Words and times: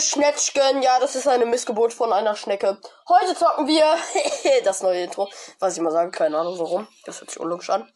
Schnetzchen. 0.00 0.82
Ja, 0.82 0.98
das 1.00 1.16
ist 1.16 1.28
eine 1.28 1.46
Missgeburt 1.46 1.92
von 1.92 2.12
einer 2.12 2.36
Schnecke. 2.36 2.80
Heute 3.08 3.34
zocken 3.34 3.66
wir 3.66 3.96
das 4.64 4.82
neue 4.82 5.04
Intro. 5.04 5.28
Was 5.58 5.76
ich 5.76 5.82
mal 5.82 5.92
sagen, 5.92 6.10
keine 6.10 6.38
Ahnung 6.38 6.58
warum. 6.58 6.88
Das 7.04 7.20
hört 7.20 7.30
sich 7.30 7.40
unlogisch 7.40 7.70
an. 7.70 7.92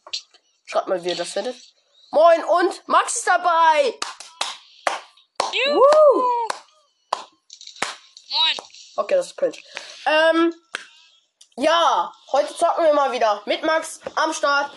Schreibt 0.65 0.87
mal, 0.87 1.03
wie 1.03 1.09
ihr 1.09 1.15
das 1.15 1.29
findet. 1.29 1.55
Moin 2.11 2.43
und 2.43 2.87
Max 2.87 3.17
ist 3.17 3.27
dabei. 3.27 3.99
Juhu. 5.51 5.79
Woo. 5.79 6.23
Moin. 8.31 8.57
Okay, 8.97 9.15
das 9.15 9.27
ist 9.27 9.37
cringe. 9.37 9.57
Ähm, 10.05 10.53
ja, 11.57 12.11
heute 12.31 12.55
zocken 12.55 12.85
wir 12.85 12.93
mal 12.93 13.11
wieder 13.11 13.41
mit 13.45 13.63
Max 13.63 13.99
am 14.15 14.33
Start. 14.33 14.71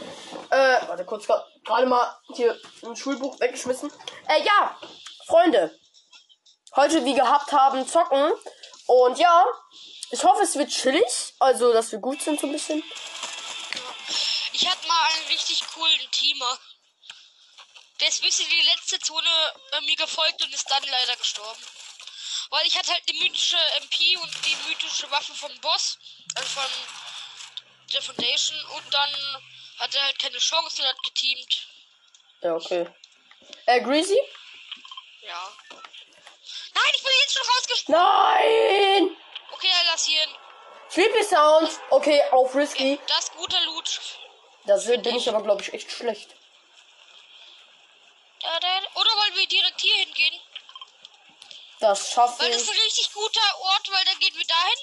Äh, 0.51 0.76
warte 0.87 1.04
kurz, 1.04 1.26
gerade 1.26 1.87
mal 1.87 2.16
hier 2.34 2.56
ein 2.84 2.96
Schulbuch 2.96 3.38
weggeschmissen. 3.40 3.92
Äh, 4.29 4.42
ja, 4.42 4.76
Freunde. 5.26 5.77
Heute 6.77 7.04
wie 7.04 7.14
gehabt 7.14 7.52
haben, 7.52 7.86
zocken. 7.86 8.32
Und 8.86 9.18
ja, 9.18 9.45
ich 10.10 10.22
hoffe, 10.24 10.42
es 10.42 10.56
wird 10.56 10.70
chillig. 10.70 11.34
Also, 11.38 11.72
dass 11.72 11.92
wir 11.92 11.98
gut 11.98 12.20
sind 12.22 12.40
so 12.40 12.46
ein 12.46 12.52
bisschen. 12.52 12.82
Ich 14.52 14.68
hatte 14.68 14.86
mal 14.86 15.06
einen 15.14 15.26
richtig 15.28 15.60
coolen 15.74 16.10
Teamer. 16.10 16.59
Der 18.01 18.09
ist 18.09 18.23
bis 18.23 18.38
in 18.38 18.48
die 18.48 18.62
letzte 18.62 18.98
Zone 19.01 19.28
äh, 19.73 19.80
mir 19.82 19.96
gefolgt 19.96 20.43
und 20.43 20.54
ist 20.54 20.70
dann 20.70 20.82
leider 20.84 21.16
gestorben. 21.16 21.62
Weil 22.51 22.66
ich 22.66 22.76
hatte 22.78 22.93
halt 22.93 23.02
die 23.09 23.18
mythische 23.18 23.59
MP 23.82 24.16
und 24.16 24.32
die 24.46 24.56
mythische 24.68 25.10
Waffe 25.10 25.34
vom 25.34 25.52
Boss, 25.60 25.98
also 26.34 26.48
von 26.48 26.71
der 27.93 28.02
Foundation, 28.02 28.59
und 28.76 28.95
dann 28.95 29.43
hat 29.78 29.95
er 29.95 30.04
halt 30.04 30.18
keine 30.18 30.38
Chance 30.38 30.80
und 30.80 30.88
hat 30.88 31.02
geteamt. 31.02 31.66
Ja, 32.43 32.54
okay. 32.54 32.87
Äh, 33.66 33.80
Greasy? 33.82 34.18
Ja. 35.23 35.52
Nein, 36.79 36.93
ich 36.96 37.02
bin 37.02 37.12
jetzt 37.23 37.34
schon 37.34 37.46
rausgesprungen. 37.46 38.01
Nein! 38.01 39.16
Okay, 39.52 39.68
dann 39.71 39.87
lass 39.87 40.09
ihn. 40.09 40.29
Sleepy 40.90 41.24
Sounds. 41.24 41.80
Okay, 41.90 42.23
auf 42.30 42.54
Risky. 42.54 42.98
Das 43.07 43.24
ist 43.24 43.32
guter 43.34 43.60
Loot. 43.66 44.01
Da 44.66 44.76
bin 44.76 45.16
ich 45.16 45.29
aber, 45.29 45.43
glaube 45.43 45.62
ich, 45.62 45.73
echt 45.73 45.90
schlecht. 45.90 46.34
Da, 48.40 48.60
da, 48.60 48.79
oder 48.95 49.10
wollen 49.16 49.37
wir 49.37 49.46
direkt 49.49 49.80
hier 49.80 49.96
hingehen? 49.96 50.40
Das 51.80 52.12
schaffen 52.12 52.40
Weil 52.40 52.52
das 52.52 52.62
ist 52.62 52.71
ein 52.71 52.79
richtig 52.79 53.12
guter 53.12 53.60
Ort, 53.60 53.90
weil 53.90 54.04
dann 54.04 54.18
gehen 54.18 54.37
wir 54.37 54.46
dahin, 54.46 54.79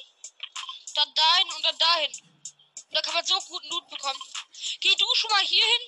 dann 0.95 1.13
dahin 1.13 1.47
und 1.55 1.66
dann 1.66 1.77
dahin. 1.77 2.11
Und 2.89 2.95
da 2.95 3.01
kann 3.01 3.13
man 3.13 3.25
so 3.25 3.39
guten 3.47 3.67
Loot 3.69 3.88
bekommen. 3.89 4.19
Geh 4.81 4.95
du 4.95 5.05
schon 5.16 5.31
mal 5.31 5.41
hier 5.41 5.63
hin. 5.63 5.81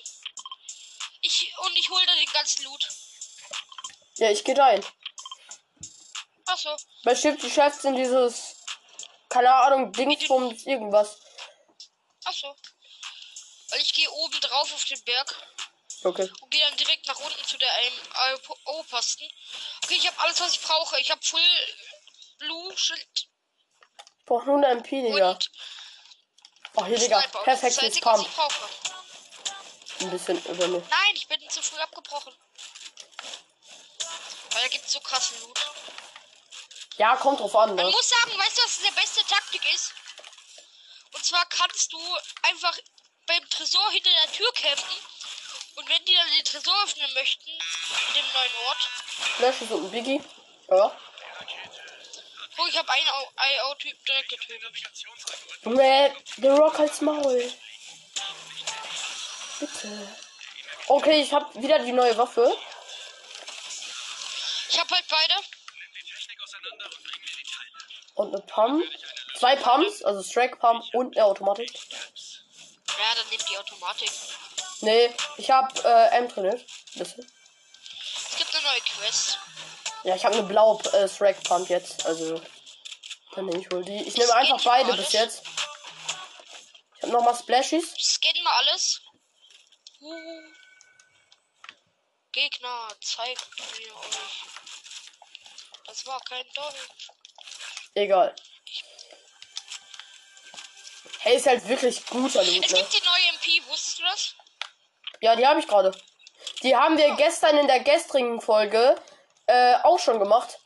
Ich, 1.22 1.52
und 1.58 1.76
ich 1.76 1.88
hole 1.88 2.06
da 2.06 2.14
den 2.14 2.32
ganzen 2.32 2.64
Loot. 2.64 2.88
Ja, 4.16 4.30
ich 4.30 4.44
gehe 4.44 4.56
rein. 4.56 4.84
Achso. 6.58 6.76
Bei 7.04 7.14
Shifty 7.14 7.48
Chefs 7.50 7.82
sind 7.82 7.94
dieses, 7.94 8.56
keine 9.28 9.52
Ahnung, 9.54 9.92
Dingsbums, 9.92 10.66
irgendwas. 10.66 11.18
Achso. 12.24 12.56
Weil 13.70 13.80
ich 13.80 13.92
gehe 13.94 14.10
oben 14.10 14.40
drauf 14.40 14.72
auf 14.74 14.84
den 14.84 15.02
Berg 15.04 15.34
Okay. 16.04 16.30
und 16.40 16.50
gehe 16.50 16.60
dann 16.60 16.76
direkt 16.76 17.06
nach 17.06 17.18
unten 17.18 17.44
zu 17.44 17.56
der 17.58 17.70
AO-Posten. 18.66 19.28
Okay, 19.84 19.94
ich 19.96 20.06
habe 20.06 20.18
alles, 20.20 20.40
was 20.40 20.52
ich 20.52 20.60
brauche. 20.60 20.98
Ich 21.00 21.10
habe 21.10 21.20
Full 21.24 21.40
Blue 22.38 22.76
Schild 22.76 23.28
Ich 24.18 24.24
brauch 24.26 24.44
nur 24.44 24.56
eine 24.56 24.68
MP, 24.68 25.02
Digga. 25.02 25.30
und 25.32 25.50
Oh, 26.74 26.84
hier, 26.84 26.98
Digga. 26.98 27.20
Perfektes 27.42 28.00
Pump. 28.00 28.28
brauche. 28.34 28.68
Ein 30.00 30.10
bisschen 30.10 30.44
über 30.44 30.68
mir. 30.68 30.78
Nein, 30.78 31.14
ich 31.14 31.26
bin 31.26 31.40
zu 31.50 31.60
früh 31.62 31.78
abgebrochen. 31.80 32.32
Weil 34.52 34.62
da 34.62 34.68
gibt's 34.68 34.92
so 34.92 35.00
krassen 35.00 35.40
Loot. 35.40 35.58
Ja, 36.98 37.16
kommt 37.16 37.40
drauf 37.40 37.54
an, 37.54 37.74
Man 37.74 37.86
ne? 37.86 37.90
muss 37.92 38.08
sagen, 38.08 38.38
weißt 38.38 38.58
du, 38.58 38.62
was 38.62 38.80
der 38.80 39.00
beste 39.00 39.24
Taktik 39.26 39.62
ist? 39.74 39.94
Und 41.14 41.24
zwar 41.24 41.46
kannst 41.46 41.92
du 41.92 41.98
einfach 42.42 42.76
beim 43.26 43.48
Tresor 43.48 43.90
hinter 43.92 44.10
der 44.10 44.32
Tür 44.32 44.52
campen. 44.52 44.96
Und 45.76 45.88
wenn 45.88 46.04
die 46.04 46.14
dann 46.14 46.30
den 46.30 46.44
Tresor 46.44 46.74
öffnen 46.84 47.12
möchten, 47.14 47.50
in 47.50 48.14
dem 48.14 48.32
neuen 48.32 48.52
Ort. 48.66 49.60
Ist 49.62 49.70
und 49.70 49.84
ein 49.84 49.90
Biggie. 49.92 50.22
Ja. 50.68 51.00
Oh, 52.58 52.66
ich 52.66 52.76
habe 52.76 52.90
einen 52.90 53.08
IO-Typ 53.08 54.04
direkt 54.04 54.28
getötet. 54.30 54.72
Junge, 55.62 56.16
The 56.36 56.48
Rock 56.48 56.80
als 56.80 57.00
Maul. 57.00 57.52
Bitte. 59.60 60.18
Okay, 60.88 61.22
ich 61.22 61.32
hab 61.32 61.54
wieder 61.54 61.78
die 61.78 61.92
neue 61.92 62.16
Waffe. 62.18 62.56
Ich 64.70 64.78
habe 64.80 64.94
halt 64.94 65.06
beide. 65.08 65.34
Und 68.14 68.34
eine 68.34 68.42
Pump. 68.44 68.84
Zwei 69.36 69.54
Pumps, 69.54 70.02
also 70.02 70.22
Strike 70.22 70.56
Pump 70.56 70.84
und 70.94 71.16
eine 71.16 71.24
Automatik. 71.24 71.72
Ja, 71.72 73.14
dann 73.14 73.28
nimmt 73.30 73.48
die 73.48 73.56
Automatik. 73.56 74.10
Nee, 74.80 75.14
ich 75.36 75.50
hab 75.50 75.84
äh, 75.84 76.08
M 76.16 76.28
trainiert. 76.28 76.64
Bisschen. 76.94 77.24
Es 78.30 78.36
gibt 78.36 78.54
eine 78.54 78.64
neue 78.64 78.80
Quest. 78.80 79.38
Ja, 80.02 80.16
ich 80.16 80.24
habe 80.24 80.36
eine 80.36 80.46
blaue 80.46 80.82
äh, 80.92 81.08
Strike 81.08 81.40
Pump 81.42 81.68
jetzt. 81.68 82.06
Also, 82.06 82.40
dann 83.34 83.46
nehme 83.46 83.60
ich 83.60 83.70
wohl 83.70 83.84
die. 83.84 84.02
Ich 84.02 84.16
nehme 84.16 84.34
einfach 84.34 84.62
beide 84.64 84.92
bis 84.94 85.12
jetzt. 85.12 85.42
Ich 86.96 87.02
habe 87.02 87.12
nochmal 87.12 87.36
Splashies. 87.36 87.94
Scannen 87.96 88.42
mal 88.42 88.56
alles. 88.58 89.00
Gegner, 92.32 92.88
zeigt 93.00 93.48
mir 93.78 93.94
euch. 93.94 94.67
Das 95.88 96.06
war 96.06 96.20
kein 96.28 96.44
Deutsch. 96.54 97.08
Egal. 97.94 98.34
Hey, 101.20 101.36
ist 101.36 101.46
halt 101.46 101.66
wirklich 101.66 102.04
guter 102.06 102.44
Loot, 102.44 102.64
Es 102.64 102.72
ne? 102.72 102.78
gibt 102.78 102.92
die 102.92 103.04
neue 103.04 103.34
MP, 103.34 103.68
wusstest 103.68 103.98
du 103.98 104.02
das? 104.04 104.34
Ja, 105.20 105.34
die 105.34 105.46
habe 105.46 105.60
ich 105.60 105.66
gerade. 105.66 105.92
Die 106.62 106.76
haben 106.76 106.96
wir 106.96 107.16
gestern 107.16 107.56
in 107.58 107.66
der 107.66 107.80
gestrigen 107.80 108.40
Folge 108.40 109.00
äh, 109.46 109.74
auch 109.82 109.98
schon 109.98 110.18
gemacht. 110.18 110.58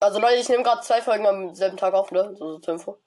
Also 0.00 0.20
Leute, 0.20 0.36
ich 0.36 0.48
nehme 0.48 0.62
gerade 0.62 0.82
zwei 0.82 1.02
Folgen 1.02 1.26
am 1.26 1.54
selben 1.54 1.76
Tag 1.76 1.94
auf, 1.94 2.12
ne? 2.12 2.36
So, 2.38 2.52
so 2.52 2.58
zur 2.60 2.74
Info. 2.74 3.02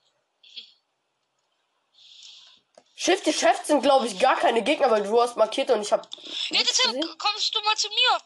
Shifty 3.03 3.33
Chefs 3.33 3.65
sind, 3.65 3.81
glaube 3.81 4.05
ich, 4.05 4.19
gar 4.19 4.35
keine 4.35 4.61
Gegner, 4.61 4.91
weil 4.91 5.01
du 5.01 5.19
hast 5.19 5.35
markiert 5.35 5.71
und 5.71 5.81
ich 5.81 5.91
habe. 5.91 6.07
Ja, 6.49 6.61
deshalb 6.61 6.95
kommst 7.17 7.55
du 7.55 7.59
mal 7.61 7.75
zu 7.75 7.89
mir. 7.89 8.17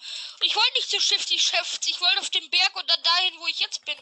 Ich 0.41 0.53
wollte 0.53 0.74
nicht 0.74 0.90
zu 0.90 1.00
Shifty 1.00 1.40
Chefs. 1.40 1.80
Ich 1.88 2.02
wollte 2.02 2.19
auf 2.19 2.30
den 2.30 2.50
Berg 2.50 2.75
und 2.75 2.90
dann 2.90 3.02
dahin, 3.02 3.40
wo 3.40 3.47
ich 3.47 3.62
jetzt 3.62 3.86
bin. 3.86 3.96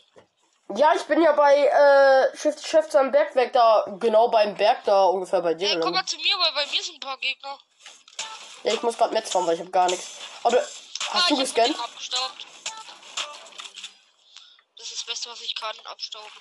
Ja, 0.76 0.96
ich 0.96 1.04
bin 1.04 1.22
ja 1.22 1.32
bei 1.34 1.54
äh, 1.56 2.36
Shifty 2.36 2.68
Chefs 2.68 2.96
am 2.96 3.12
Bergwerk 3.12 3.54
da, 3.54 3.86
genau 4.00 4.30
beim 4.30 4.58
Berg 4.58 4.84
da 4.86 5.06
ungefähr 5.06 5.44
bei 5.44 5.54
dir. 5.54 5.70
Hey, 5.70 5.80
komm 5.80 5.94
mal 5.94 6.08
zu 6.08 6.18
mir, 6.18 6.36
weil 6.40 6.54
bei 6.54 6.66
mir 6.72 6.82
sind 6.82 6.96
ein 6.96 7.00
paar 7.02 7.20
Gegner. 7.20 7.60
Ja, 8.64 8.74
ich 8.74 8.82
muss 8.82 8.98
gerade 8.98 9.14
Metz 9.14 9.32
fahren, 9.32 9.46
weil 9.46 9.54
ich 9.54 9.60
habe 9.60 9.70
gar 9.70 9.88
nichts. 9.92 10.08
Aber 10.42 10.58
hast 10.58 10.72
ah, 11.14 11.26
du 11.28 11.34
ich 11.36 11.42
gescannt? 11.42 11.80
abgestaubt. 11.80 12.48
Das 14.76 14.88
ist 14.88 15.02
das 15.02 15.04
Beste, 15.04 15.30
was 15.30 15.42
ich 15.42 15.54
kann, 15.54 15.76
abstauben. 15.84 16.32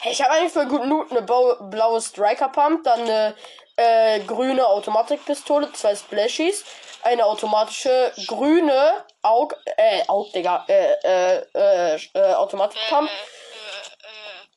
Hey, 0.00 0.12
ich 0.12 0.22
habe 0.22 0.32
eigentlich 0.32 0.52
voll 0.52 0.66
guten 0.66 0.88
Loot. 0.88 1.10
Eine 1.10 1.22
blaue 1.22 2.00
Striker 2.00 2.48
Pump, 2.50 2.84
dann 2.84 3.00
eine 3.00 3.34
äh, 3.76 4.20
grüne 4.20 4.64
Automatikpistole, 4.64 5.72
zwei 5.72 5.96
Splashies, 5.96 6.64
eine 7.02 7.26
automatische 7.26 8.12
grüne 8.28 9.04
Aug, 9.22 9.56
äh, 9.76 10.06
Aug, 10.06 10.32
Digga, 10.32 10.64
äh, 10.68 10.92
äh, 11.02 11.44
äh, 11.52 12.00
äh 12.14 12.34
Automatikpump 12.34 13.10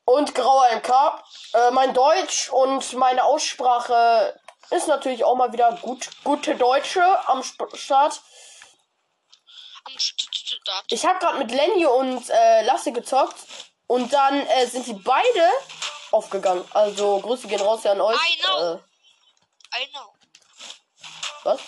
und 0.06 0.36
grauer 0.36 0.68
MK. 0.76 1.24
Äh, 1.54 1.72
mein 1.72 1.96
Deutsch 1.96 2.50
und 2.52 2.94
meine 2.94 3.24
Aussprache 3.24 4.40
ist 4.70 4.88
natürlich 4.88 5.24
auch 5.24 5.36
mal 5.36 5.52
wieder 5.54 5.76
gut, 5.82 6.08
gute 6.24 6.54
Deutsche 6.54 7.04
am 7.28 7.40
Sp 7.42 7.66
Start. 7.74 8.22
Am 9.86 9.94
Start. 9.98 10.86
Ich 10.90 11.04
habe 11.04 11.18
gerade 11.18 11.40
mit 11.40 11.50
Lenny 11.50 11.88
und 11.88 12.30
äh, 12.30 12.62
Lasse 12.64 12.92
gezockt 12.92 13.71
und 13.92 14.14
dann 14.14 14.48
äh, 14.48 14.66
sind 14.68 14.86
sie 14.86 14.94
beide 14.94 15.52
aufgegangen. 16.12 16.66
Also 16.72 17.20
Grüße 17.20 17.50
gehen 17.50 17.60
raus 17.60 17.84
ja 17.84 17.92
an 17.92 18.00
euch. 18.00 18.16
I 18.16 18.38
know. 18.38 18.76
Äh, 19.76 19.84
I 19.84 19.88
know. 19.88 20.14
was? 21.44 21.60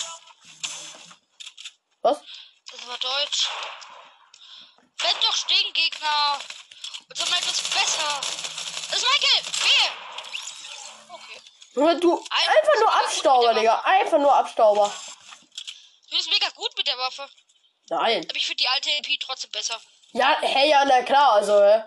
Was? 2.02 2.22
Das 2.72 2.88
war 2.88 2.98
Deutsch. 2.98 3.50
Bleib 4.98 5.20
doch 5.20 5.36
stehen, 5.36 5.74
Gegner. 5.74 6.40
Und 7.10 7.18
so 7.18 7.26
mal 7.30 7.40
etwas 7.40 7.62
besser. 7.62 8.22
Das 8.90 9.04
ist 9.04 9.06
Michael. 9.06 9.44
Wehe. 9.66 9.92
Okay. 11.10 11.42
Junge, 11.74 12.00
Du 12.00 12.26
einfach 12.30 12.80
nur 12.80 12.94
Abstauber, 12.94 13.54
Digga. 13.54 13.82
Einfach 13.82 14.20
nur 14.20 14.34
Abstauber. 14.34 14.94
Du 16.10 16.16
bist 16.16 16.30
mega 16.30 16.48
gut 16.52 16.72
mit 16.78 16.88
der 16.88 16.98
Waffe. 16.98 17.28
Nein. 17.90 18.26
Aber 18.30 18.38
ich 18.38 18.46
finde 18.46 18.64
die 18.64 18.70
alte 18.70 18.90
MP 18.92 19.18
trotzdem 19.20 19.52
besser. 19.52 19.82
Ja, 20.14 20.38
hey, 20.42 20.70
ja, 20.70 20.86
na 20.86 21.02
klar, 21.04 21.34
also, 21.34 21.60
hä? 21.64 21.84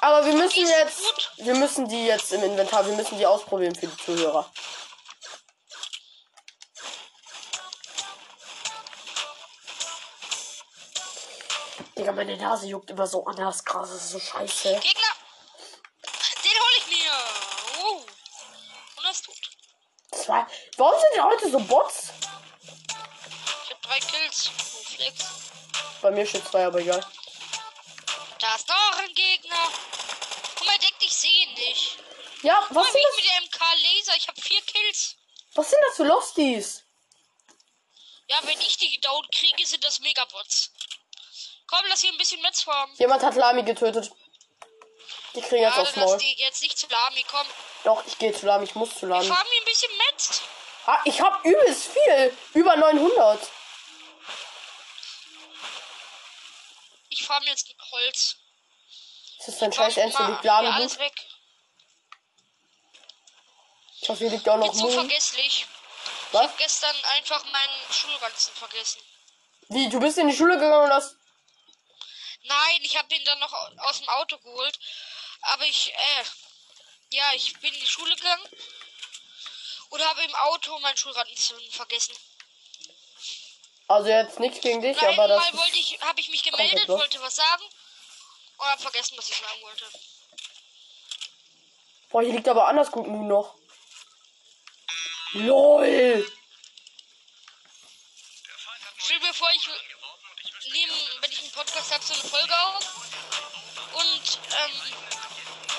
Aber 0.00 0.24
wir 0.24 0.32
Die 0.32 0.38
müssen 0.38 0.62
ist 0.64 0.70
jetzt. 0.70 1.02
gut. 1.02 1.30
Wir 1.36 1.54
müssen 1.54 1.88
die 1.88 2.06
jetzt 2.06 2.32
im 2.32 2.42
Inventar, 2.42 2.86
wir 2.86 2.94
müssen 2.94 3.18
die 3.18 3.26
ausprobieren 3.26 3.74
für 3.74 3.86
die 3.86 3.96
Zuhörer. 3.96 4.50
Digga, 11.96 12.12
meine 12.12 12.36
Nase 12.36 12.66
juckt 12.66 12.90
immer 12.90 13.06
so 13.06 13.24
an 13.26 13.36
das 13.36 13.64
Gras. 13.64 13.90
Das 13.90 14.02
ist 14.04 14.10
so 14.10 14.18
scheiße. 14.20 14.74
Gegner! 14.80 15.12
Den 16.42 16.52
hol 16.52 16.72
ich 16.78 16.86
mir! 16.88 17.12
Oh. 17.82 17.96
Und 17.96 19.04
er 19.04 19.10
ist 19.10 19.24
tot. 19.24 19.34
Zwei. 20.12 20.46
Warum 20.76 21.00
sind 21.00 21.14
denn 21.14 21.24
heute 21.24 21.50
so 21.50 21.60
Bots? 21.60 22.12
Bei 26.06 26.12
mir 26.12 26.24
steht 26.24 26.46
zwei, 26.48 26.64
aber 26.64 26.78
egal. 26.78 27.04
Da 28.38 28.54
ist 28.54 28.68
noch 28.68 28.98
ein 29.00 29.12
Gegner. 29.12 29.56
Guck 30.56 30.64
mal, 30.64 30.78
deck 30.78 30.96
dich 31.00 31.12
sehen 31.12 31.52
nicht. 31.54 31.98
Ja, 32.42 32.60
Guck 32.68 32.76
was 32.76 32.84
mal, 32.84 32.92
sind 32.92 33.00
ich 33.00 33.06
das, 33.08 33.16
mit 33.16 33.24
der 33.24 33.40
MK 33.40 33.74
Laser. 33.82 34.16
Ich 34.16 34.28
hab 34.28 34.40
vier 34.40 34.62
Kills. 34.62 35.16
was 35.56 35.68
sind 35.68 35.80
das 35.84 35.96
für 35.96 36.04
Losties? 36.04 36.84
Ja, 38.28 38.38
wenn 38.42 38.60
ich 38.60 38.76
die 38.76 39.00
down 39.00 39.26
kriege, 39.34 39.66
sind 39.66 39.82
das 39.82 39.98
Megabots. 39.98 40.70
Komm, 41.66 41.80
lass 41.88 42.02
hier 42.02 42.12
ein 42.12 42.18
bisschen 42.18 42.40
Metz 42.42 42.62
farmen. 42.62 42.94
Jemand 42.98 43.24
hat 43.24 43.34
Lami 43.34 43.64
getötet. 43.64 44.12
Die 45.34 45.40
kriegen 45.40 45.62
jetzt 45.62 45.74
Ja, 45.74 45.82
aufs 45.82 45.92
dann 45.94 46.02
lass 46.04 46.10
Maul. 46.12 46.18
die 46.20 46.34
jetzt 46.34 46.62
nicht 46.62 46.78
zu 46.78 46.86
Lami, 46.86 47.24
komm. 47.28 47.46
Doch, 47.82 48.06
ich 48.06 48.16
gehe 48.16 48.32
zu 48.32 48.46
Lami. 48.46 48.62
Ich 48.62 48.76
muss 48.76 48.96
zu 48.96 49.06
Lami. 49.06 49.26
farmen 49.26 49.50
hier 49.50 49.60
ein 49.60 49.64
bisschen 49.64 49.90
Metz. 49.98 50.40
Ah, 50.86 51.00
ich 51.04 51.20
hab 51.20 51.44
übelst 51.44 51.88
viel. 51.88 52.38
Über 52.54 52.76
900. 52.76 53.40
farm 57.26 57.44
jetzt 57.44 57.74
Holz. 57.90 58.36
Das 59.38 59.48
ist 59.48 59.62
ein 59.62 59.72
scheiß 59.72 59.96
Ernst. 59.98 60.16
hier 60.18 60.38
Lami. 60.42 60.68
alles 60.68 60.98
weg. 60.98 61.12
Ich 64.00 64.08
hoffe, 64.08 64.20
hier 64.20 64.30
liegt 64.30 64.48
auch 64.48 64.56
noch 64.56 64.66
Jetzt 64.66 64.78
so 64.78 64.88
vergesslich. 64.90 65.66
Ich 65.66 66.32
Was? 66.32 66.42
hab 66.42 66.58
gestern 66.58 66.96
einfach 67.14 67.44
meinen 67.44 67.92
Schulranzen 67.92 68.54
vergessen. 68.54 69.00
Wie, 69.68 69.88
du 69.88 69.98
bist 70.00 70.18
in 70.18 70.28
die 70.28 70.36
Schule 70.36 70.54
gegangen 70.54 70.84
und 70.84 70.92
hast... 70.92 71.16
Nein, 72.44 72.78
ich 72.82 72.96
habe 72.96 73.08
den 73.08 73.24
dann 73.24 73.38
noch 73.40 73.52
au- 73.52 73.88
aus 73.88 73.98
dem 73.98 74.08
Auto 74.10 74.38
geholt. 74.38 74.78
Aber 75.42 75.64
ich, 75.64 75.92
äh, 75.92 76.24
ja, 77.12 77.24
ich 77.34 77.52
bin 77.58 77.72
in 77.74 77.80
die 77.80 77.86
Schule 77.86 78.14
gegangen 78.14 78.48
und 79.90 80.04
habe 80.08 80.22
im 80.22 80.34
Auto 80.36 80.78
meinen 80.78 80.96
Schulranzen 80.96 81.58
vergessen. 81.72 82.14
Also 83.88 84.08
jetzt 84.08 84.40
nichts 84.40 84.60
gegen 84.60 84.80
dich, 84.80 84.96
Nein, 84.96 85.12
aber 85.12 85.28
das 85.28 85.52
mal 85.52 85.58
wollte 85.60 85.78
ich, 85.78 85.98
habe 86.00 86.20
ich 86.20 86.28
mich 86.28 86.42
gemeldet, 86.42 86.88
wollte 86.88 87.20
was 87.20 87.36
sagen 87.36 87.62
und 88.56 88.66
habe 88.66 88.82
vergessen, 88.82 89.16
was 89.16 89.30
ich 89.30 89.36
sagen 89.36 89.62
wollte. 89.62 89.84
Boah, 92.10 92.22
hier 92.22 92.32
liegt 92.32 92.48
aber 92.48 92.66
anders 92.66 92.90
gut 92.90 93.06
Moon 93.06 93.28
noch. 93.28 93.54
LOL! 95.34 96.32
Stell 98.98 99.20
dir 99.20 99.34
vor, 99.34 99.50
ich 99.54 99.68
nehme, 100.72 100.92
wenn 101.20 101.30
ich 101.30 101.42
einen 101.42 101.52
Podcast 101.52 101.92
habe, 101.92 102.04
so 102.04 102.14
eine 102.14 102.22
Folge 102.24 102.58
auf 102.58 102.84
und 103.94 104.38
ähm, 104.50 104.82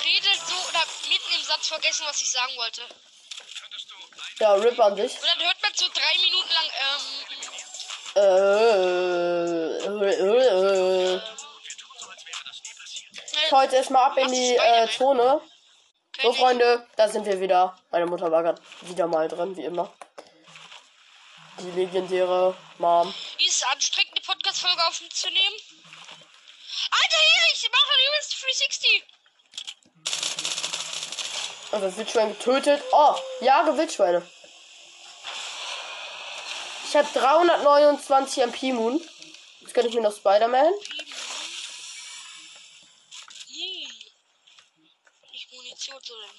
rede 0.05 0.29
so 0.47 0.55
oder 0.69 0.83
mitten 1.09 1.33
im 1.35 1.43
Satz 1.43 1.67
vergessen, 1.67 2.05
was 2.07 2.21
ich 2.21 2.29
sagen 2.29 2.55
wollte. 2.55 2.87
Ja, 4.39 4.53
RIP 4.53 4.79
an 4.79 4.95
dich. 4.95 5.13
Und 5.13 5.25
dann 5.25 5.39
hört 5.39 5.61
man 5.61 5.73
so 5.73 5.87
drei 5.89 6.17
Minuten 6.21 6.53
lang, 6.53 6.65
ähm, 6.65 7.36
Äh, 8.17 9.77
äh, 9.85 11.15
äh. 11.15 11.21
Hau 13.51 13.61
jetzt 13.61 13.73
erstmal 13.73 14.05
ab 14.05 14.17
in 14.17 14.31
die 14.31 14.55
äh? 14.55 14.87
Zone. 14.89 15.39
So. 16.21 16.33
Freunde, 16.33 16.87
da 16.95 17.07
sind 17.07 17.27
wir 17.27 17.39
wieder. 17.39 17.77
Meine 17.91 18.07
Mutter 18.07 18.31
war 18.31 18.41
gerade 18.41 18.59
wieder 18.81 19.05
mal 19.05 19.27
drin, 19.27 19.55
wie 19.55 19.65
immer. 19.65 19.93
Die 21.59 21.69
legendäre 21.71 22.55
Mom. 22.79 23.13
Ist 23.37 23.57
es 23.57 23.63
anstrengend, 23.71 24.13
eine 24.13 24.21
Podcast-Folge 24.25 24.87
aufzunehmen? 24.87 25.55
Alter, 26.89 27.17
hier, 27.17 27.43
ich 27.53 27.69
mache 27.71 27.91
ein 27.93 27.99
übelst 28.09 28.35
360. 28.41 29.03
Also 31.71 31.85
das 31.85 31.97
Wildschwein 31.97 32.29
getötet. 32.29 32.81
Oh, 32.91 33.15
Jage 33.41 33.77
Wildschweine. 33.77 34.27
Ich 36.87 36.95
habe 36.95 37.07
329 37.11 38.43
MP 38.43 38.71
Moon. 38.71 39.01
Jetzt 39.59 39.73
gönne 39.73 39.89
ich 39.89 39.95
mir 39.95 40.01
noch 40.01 40.15
Spider-Man. 40.15 40.73
Nicht 45.31 45.51
Munition, 45.51 45.99
sondern. 46.01 46.29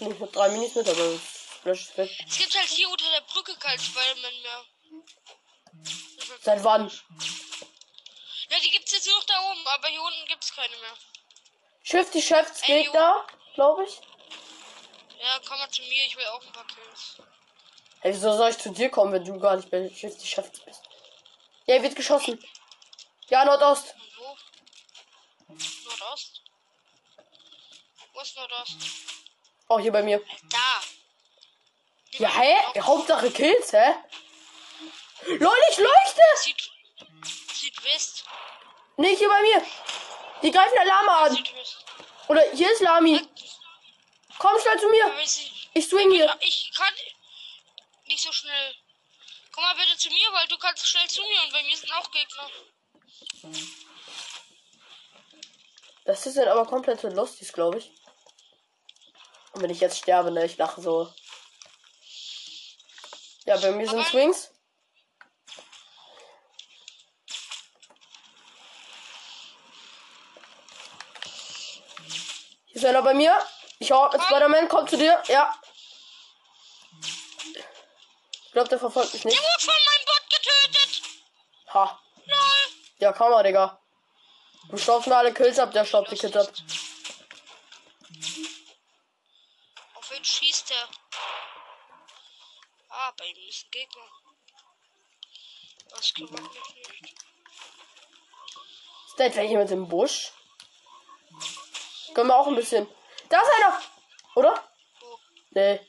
Nee, 0.00 0.08
Ich 0.14 0.20
habe 0.20 0.32
drei 0.32 0.48
Minis 0.48 0.74
mit, 0.74 0.88
aber 0.88 1.18
Flash 1.62 1.82
ist 1.82 1.98
weg. 1.98 2.10
Es 2.26 2.38
gibt 2.38 2.54
halt 2.56 2.68
hier 2.68 2.88
unter 2.88 3.10
der 3.10 3.20
Brücke 3.20 3.54
kein 3.56 3.78
Spider-Man 3.78 4.42
mehr. 4.42 4.64
Seit 6.40 6.64
wann? 6.64 6.90
Ja, 8.48 8.58
die 8.60 8.70
gibt's 8.70 8.92
jetzt 8.92 9.06
nur 9.06 9.16
noch 9.18 9.24
da 9.24 9.50
oben, 9.50 9.66
aber 9.66 9.88
hier 9.88 10.02
unten 10.02 10.26
gibt's 10.26 10.54
keine 10.54 10.76
mehr. 10.76 10.96
Shifty 11.82 12.22
Chefs 12.22 12.62
Gegner, 12.62 13.26
glaube 13.54 13.84
ich. 13.84 14.00
Ja, 15.20 15.40
komm 15.46 15.58
mal 15.58 15.70
zu 15.70 15.82
mir, 15.82 16.06
ich 16.06 16.16
will 16.16 16.26
auch 16.26 16.42
ein 16.42 16.52
paar 16.52 16.66
Kills. 16.66 17.16
Hey, 18.00 18.12
wieso 18.12 18.36
soll 18.36 18.50
ich 18.50 18.58
zu 18.58 18.70
dir 18.70 18.90
kommen, 18.90 19.12
wenn 19.12 19.24
du 19.24 19.38
gar 19.38 19.56
nicht 19.56 19.98
Shifty 19.98 20.26
Chefs 20.26 20.60
bist? 20.60 20.82
Ja, 21.66 21.74
hier 21.74 21.82
wird 21.82 21.96
geschossen. 21.96 22.42
Ja, 23.28 23.44
Nordost. 23.44 23.94
Und 23.94 24.18
wo? 24.18 24.36
Nordost? 25.88 26.42
Wo 28.12 28.20
ist 28.20 28.36
Nordost? 28.36 28.76
Oh, 29.68 29.78
hier 29.78 29.92
bei 29.92 30.02
mir. 30.02 30.22
Da. 30.50 30.80
Ja, 32.18 32.28
hä? 32.28 32.80
Hauptsache 32.80 33.30
Kills, 33.30 33.72
hä? 33.72 33.94
Leute, 35.26 35.62
ich 35.70 35.78
leuchte! 35.78 36.22
Süd 36.44 36.70
Südwest. 37.52 38.24
Nee, 38.96 39.16
hier 39.16 39.28
bei 39.28 39.42
mir. 39.42 39.66
Die 40.42 40.50
greifen 40.50 40.78
Alarm 40.78 41.08
an. 41.08 41.34
Südwest. 41.34 41.84
Oder 42.28 42.42
hier 42.52 42.70
ist 42.72 42.80
Lami. 42.80 43.28
Komm 44.38 44.60
schnell 44.60 44.78
zu 44.78 44.88
mir. 44.88 45.18
Ich, 45.74 45.86
swing 45.88 46.10
hier. 46.10 46.36
ich 46.40 46.70
kann 46.74 46.92
nicht 48.06 48.22
so 48.22 48.32
schnell. 48.32 48.74
Komm 49.52 49.64
mal 49.64 49.74
bitte 49.74 49.96
zu 49.96 50.08
mir, 50.10 50.32
weil 50.32 50.46
du 50.48 50.58
kannst 50.58 50.86
schnell 50.86 51.08
zu 51.08 51.22
mir 51.22 51.42
und 51.44 51.52
bei 51.52 51.62
mir 51.62 51.76
sind 51.76 51.92
auch 51.92 52.10
Gegner. 52.10 52.50
Das 56.04 56.22
sind 56.22 56.46
aber 56.46 56.66
komplette 56.66 57.08
Losties, 57.08 57.52
glaube 57.52 57.78
ich. 57.78 57.90
Und 59.52 59.62
wenn 59.62 59.70
ich 59.70 59.80
jetzt 59.80 59.98
sterbe, 59.98 60.30
ne, 60.30 60.44
ich 60.44 60.56
lache 60.58 60.80
so. 60.80 61.12
Ja, 63.46 63.56
bei 63.56 63.70
mir 63.72 63.88
sind 63.88 64.00
Aber- 64.00 64.08
Swings. 64.10 64.50
Hier 72.66 72.76
ist 72.76 72.84
einer 72.84 73.02
bei 73.02 73.14
mir. 73.14 73.32
Ich 73.78 73.90
hau 73.92 74.08
mit. 74.10 74.22
Spider-Man, 74.22 74.68
komm 74.68 74.86
zu 74.88 74.96
dir. 74.96 75.22
Ja. 75.28 75.54
Ich 78.46 78.52
glaube, 78.52 78.68
der 78.68 78.78
verfolgt 78.78 79.12
mich 79.12 79.22
Der 79.22 79.30
nicht. 79.32 79.42
wurde 79.42 79.64
von 79.64 79.74
meinem 79.74 80.04
Bot 80.06 80.24
getötet. 80.30 81.02
Ha. 81.74 82.00
Lol. 82.24 82.38
Ja, 82.98 83.12
komm 83.12 83.30
mal, 83.30 83.42
Digga. 83.42 83.78
Du 84.70 84.76
staubst 84.78 85.06
mir 85.08 85.16
alle 85.16 85.32
Kills 85.34 85.58
ab, 85.58 85.70
der 85.72 85.84
staubt 85.84 86.10
die 86.10 86.16
Kills 86.16 86.36
ab. 86.36 86.48
Auf 89.94 90.10
wen 90.10 90.24
schießt 90.24 90.70
der? 90.70 90.88
Ah, 92.88 93.12
bei 93.18 93.26
ihm 93.26 93.48
ist 93.48 93.66
ein 93.66 93.70
Gegner. 93.70 94.02
Das 95.90 96.14
kümmert 96.14 96.40
mich 96.40 97.02
nicht. 97.02 97.14
Ist 99.08 99.18
da 99.18 99.24
etwa 99.24 99.42
jemand 99.42 99.70
im 99.70 99.86
Busch? 99.88 100.32
Können 102.14 102.28
wir 102.28 102.36
auch 102.36 102.46
ein 102.46 102.56
bisschen. 102.56 102.88
Da 103.28 103.40
ist 103.40 103.50
einer! 103.56 103.82
Oder? 104.34 104.62
Wo? 105.00 105.18
Nee. 105.50 105.80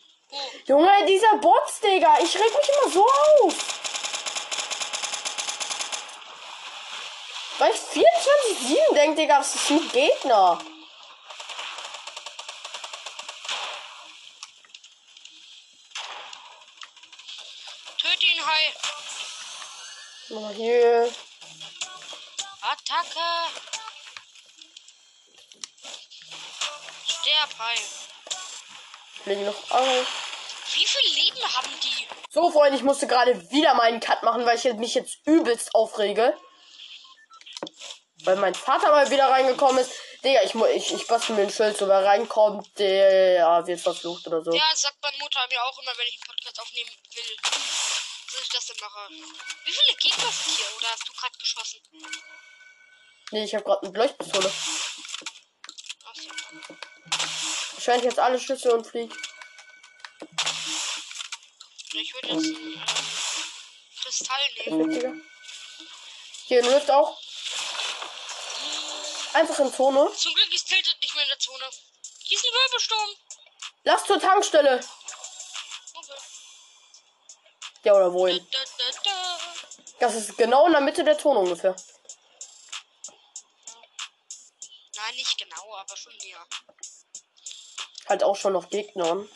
Junge, 0.65 1.05
dieser 1.05 1.37
Bots, 1.37 1.79
Digga. 1.79 2.17
Ich 2.19 2.35
reg 2.35 2.57
mich 2.57 2.69
immer 2.69 2.91
so 2.91 3.05
auf. 3.05 3.77
Weil 7.59 7.73
ich 7.73 7.79
24-7 7.79 8.93
denke, 8.93 9.21
Digga, 9.21 9.37
das 9.39 9.55
ist 9.55 9.69
ein 9.69 9.89
Gegner. 9.91 10.59
Töte 17.97 18.25
ihn, 18.25 18.45
Hai. 18.45 18.73
Mal 20.29 20.53
hier. 20.53 21.13
Attacke. 22.61 23.76
Sterb, 27.27 27.59
Hai. 27.59 27.75
Fliegen 29.23 29.45
noch 29.45 29.71
auf. 29.71 30.07
Wie 30.73 30.85
viel 30.85 31.13
Leben 31.13 31.55
haben 31.55 31.79
die? 31.81 32.07
So, 32.29 32.49
Freunde, 32.49 32.77
ich 32.77 32.83
musste 32.83 33.05
gerade 33.05 33.51
wieder 33.51 33.73
meinen 33.73 33.99
Cut 33.99 34.23
machen, 34.23 34.45
weil 34.45 34.57
ich 34.57 34.63
mich 34.75 34.95
jetzt 34.95 35.17
übelst 35.25 35.75
aufrege. 35.75 36.37
Weil 38.23 38.37
mein 38.37 38.55
Vater 38.55 38.91
mal 38.91 39.09
wieder 39.09 39.29
reingekommen 39.29 39.79
ist. 39.79 39.91
Digga, 40.23 40.41
ich, 40.43 40.55
ich, 40.55 40.93
ich 40.93 41.07
bastel 41.07 41.35
mir 41.35 41.41
ein 41.41 41.49
Schild, 41.49 41.77
so 41.77 41.87
wer 41.89 42.05
reinkommt, 42.05 42.67
der 42.79 43.65
wird 43.67 43.81
verflucht 43.81 44.25
oder 44.27 44.41
so. 44.41 44.53
Ja, 44.53 44.63
das 44.71 44.83
sagt 44.83 44.97
meine 45.01 45.17
Mutter 45.17 45.45
mir 45.49 45.61
auch 45.63 45.77
immer, 45.79 45.97
wenn 45.97 46.07
ich 46.07 46.15
einen 46.15 46.33
Podcast 46.33 46.61
aufnehmen 46.61 46.89
will. 47.13 47.37
Also 47.43 48.37
ich 48.41 48.49
das 48.49 48.65
denn 48.67 48.77
mache. 48.79 49.09
Wie 49.09 49.71
viele 49.73 49.97
Gegner 49.97 50.31
sind 50.31 50.55
hier? 50.55 50.77
Oder 50.77 50.87
hast 50.91 51.09
du 51.09 51.13
gerade 51.13 51.37
geschossen? 51.37 51.81
Nee, 53.31 53.43
ich 53.43 53.53
habe 53.53 53.65
gerade 53.65 53.85
eine 53.85 53.97
Leuchtpistole. 53.97 54.51
Ich 57.87 57.93
werde 57.93 58.03
jetzt 58.03 58.19
alle 58.19 58.37
Schüsse 58.37 58.73
und 58.73 58.85
flieg. 58.85 59.09
Ich 61.93 62.13
würde 62.13 62.27
jetzt 62.27 62.45
einen 62.45 62.73
ähm, 62.73 62.83
Kristall 64.03 64.39
nehmen. 64.65 64.89
Digga. 64.89 65.13
Hier 66.47 66.63
ein 66.63 66.69
Rift 66.69 66.91
auch. 66.91 67.17
Einfach 69.31 69.59
in 69.59 69.73
Zone. 69.73 70.11
Zum 70.17 70.33
Glück 70.33 70.53
ist 70.53 70.67
Tilted 70.67 70.97
nicht 71.01 71.15
mehr 71.15 71.23
in 71.23 71.29
der 71.29 71.39
Zone. 71.39 71.63
Hier 72.23 72.37
ist 72.37 72.45
ein 72.45 72.51
Wirbelsturm. 72.51 73.09
Lass 73.85 74.03
zur 74.03 74.19
Tankstelle. 74.19 74.83
Okay. 75.93 76.11
Ja, 77.83 77.93
oder 77.93 78.11
wohin? 78.11 78.45
da, 78.51 78.59
da, 78.79 78.99
da. 79.05 79.39
Das 79.99 80.15
ist 80.15 80.37
genau 80.37 80.65
in 80.65 80.73
der 80.73 80.81
Mitte 80.81 81.05
der 81.05 81.17
Zone 81.17 81.39
ungefähr. 81.39 81.73
Halt 88.07 88.23
auch 88.23 88.35
schon 88.35 88.55
auf 88.55 88.69
Gegnern. 88.69 89.27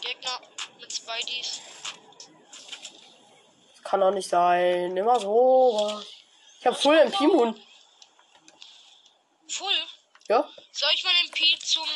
Gegner 0.00 0.40
mit 0.80 0.92
Spideys. 0.92 1.60
Kann 3.84 4.00
doch 4.00 4.12
nicht 4.12 4.28
sein. 4.28 4.96
Immer 4.96 5.20
so. 5.20 6.02
Ich 6.60 6.66
habe 6.66 6.76
Full 6.76 6.98
MP 6.98 7.26
Moon. 7.26 7.60
Full. 9.48 9.86
Ja? 10.28 10.48
Soll 10.72 10.90
ich 10.94 11.04
meinen 11.04 11.28
MP 11.28 11.58
zum 11.60 11.86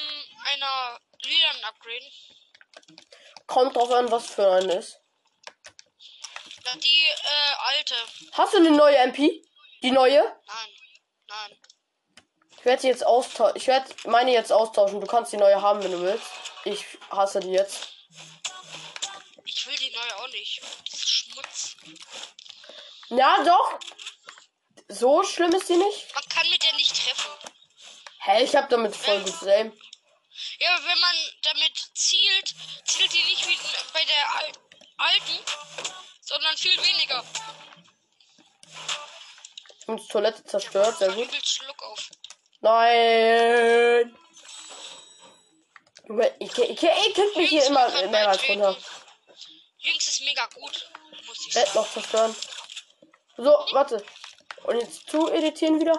einer 0.52 1.00
Lilan 1.22 1.64
upgraden? 1.64 2.08
Kommt 3.46 3.74
drauf 3.74 3.90
an, 3.90 4.10
was 4.10 4.26
für 4.26 4.50
eine 4.52 4.74
ist. 4.74 5.00
Die 6.76 7.02
äh, 7.02 7.76
alte. 7.76 7.94
Hast 8.32 8.54
du 8.54 8.58
eine 8.58 8.70
neue 8.70 8.96
MP? 8.98 9.42
Die 9.82 9.90
neue? 9.90 10.22
Nein. 10.46 10.59
Ich 12.60 12.66
werde 12.66 12.82
sie 12.82 12.88
jetzt 12.88 13.06
austauschen. 13.06 13.56
Ich 13.56 13.66
werde 13.66 13.88
meine 14.04 14.32
jetzt 14.32 14.52
austauschen. 14.52 15.00
Du 15.00 15.06
kannst 15.06 15.32
die 15.32 15.38
neue 15.38 15.62
haben, 15.62 15.82
wenn 15.82 15.92
du 15.92 16.02
willst. 16.02 16.26
Ich 16.66 16.84
hasse 17.10 17.40
die 17.40 17.52
jetzt. 17.52 17.88
Ich 19.46 19.66
will 19.66 19.76
die 19.76 19.90
neue 19.90 20.16
auch 20.18 20.28
nicht. 20.28 20.60
Das 20.90 21.00
ist 21.00 21.08
Schmutz. 21.08 21.76
Ja, 23.08 23.42
doch. 23.44 23.78
So 24.88 25.24
schlimm 25.24 25.54
ist 25.54 25.70
die 25.70 25.76
nicht. 25.76 26.14
Man 26.14 26.24
kann 26.28 26.50
mit 26.50 26.62
der 26.62 26.74
nicht 26.74 26.94
treffen. 26.94 27.30
Hä, 28.18 28.44
ich 28.44 28.54
hab 28.54 28.68
damit 28.68 28.94
voll 28.94 29.20
gutes 29.20 29.42
Aim. 29.46 29.72
Ja, 30.58 30.74
aber 30.74 30.84
wenn 30.84 31.00
man 31.00 31.16
damit 31.42 31.90
zielt, 31.94 32.54
zielt 32.84 33.12
die 33.14 33.22
nicht 33.22 33.48
wie 33.48 33.58
bei 33.94 34.04
der 34.04 34.34
Al 34.34 34.52
alten, 34.98 35.38
sondern 36.20 36.54
viel 36.58 36.76
weniger. 36.76 37.24
Ich 39.80 39.88
habe 39.88 39.98
die 39.98 40.08
Toilette 40.08 40.44
zerstört. 40.44 40.98
Sehr 40.98 41.12
gut. 41.12 41.30
Schluck 41.42 41.82
auf. 41.84 42.10
Nein. 42.60 44.16
Junge, 46.06 46.34
ich, 46.38 46.58
ich, 46.58 46.70
ich, 46.70 47.14
krieg 47.14 47.36
mich 47.36 47.50
hier 47.50 47.64
immer 47.66 47.88
kann 47.90 48.10
mehr 48.10 48.28
als 48.28 48.38
beitreten. 48.38 48.62
runter. 48.62 48.80
Jynx 49.78 50.08
ist 50.08 50.20
mega 50.22 50.46
gut, 50.54 50.90
muss 51.26 51.46
ich 51.46 51.54
Bett 51.54 51.74
noch 51.74 51.90
zerstören. 51.90 52.36
So, 53.36 53.50
warte. 53.72 54.04
Und 54.64 54.78
jetzt 54.78 55.08
zu 55.08 55.30
editieren 55.30 55.80
wieder. 55.80 55.98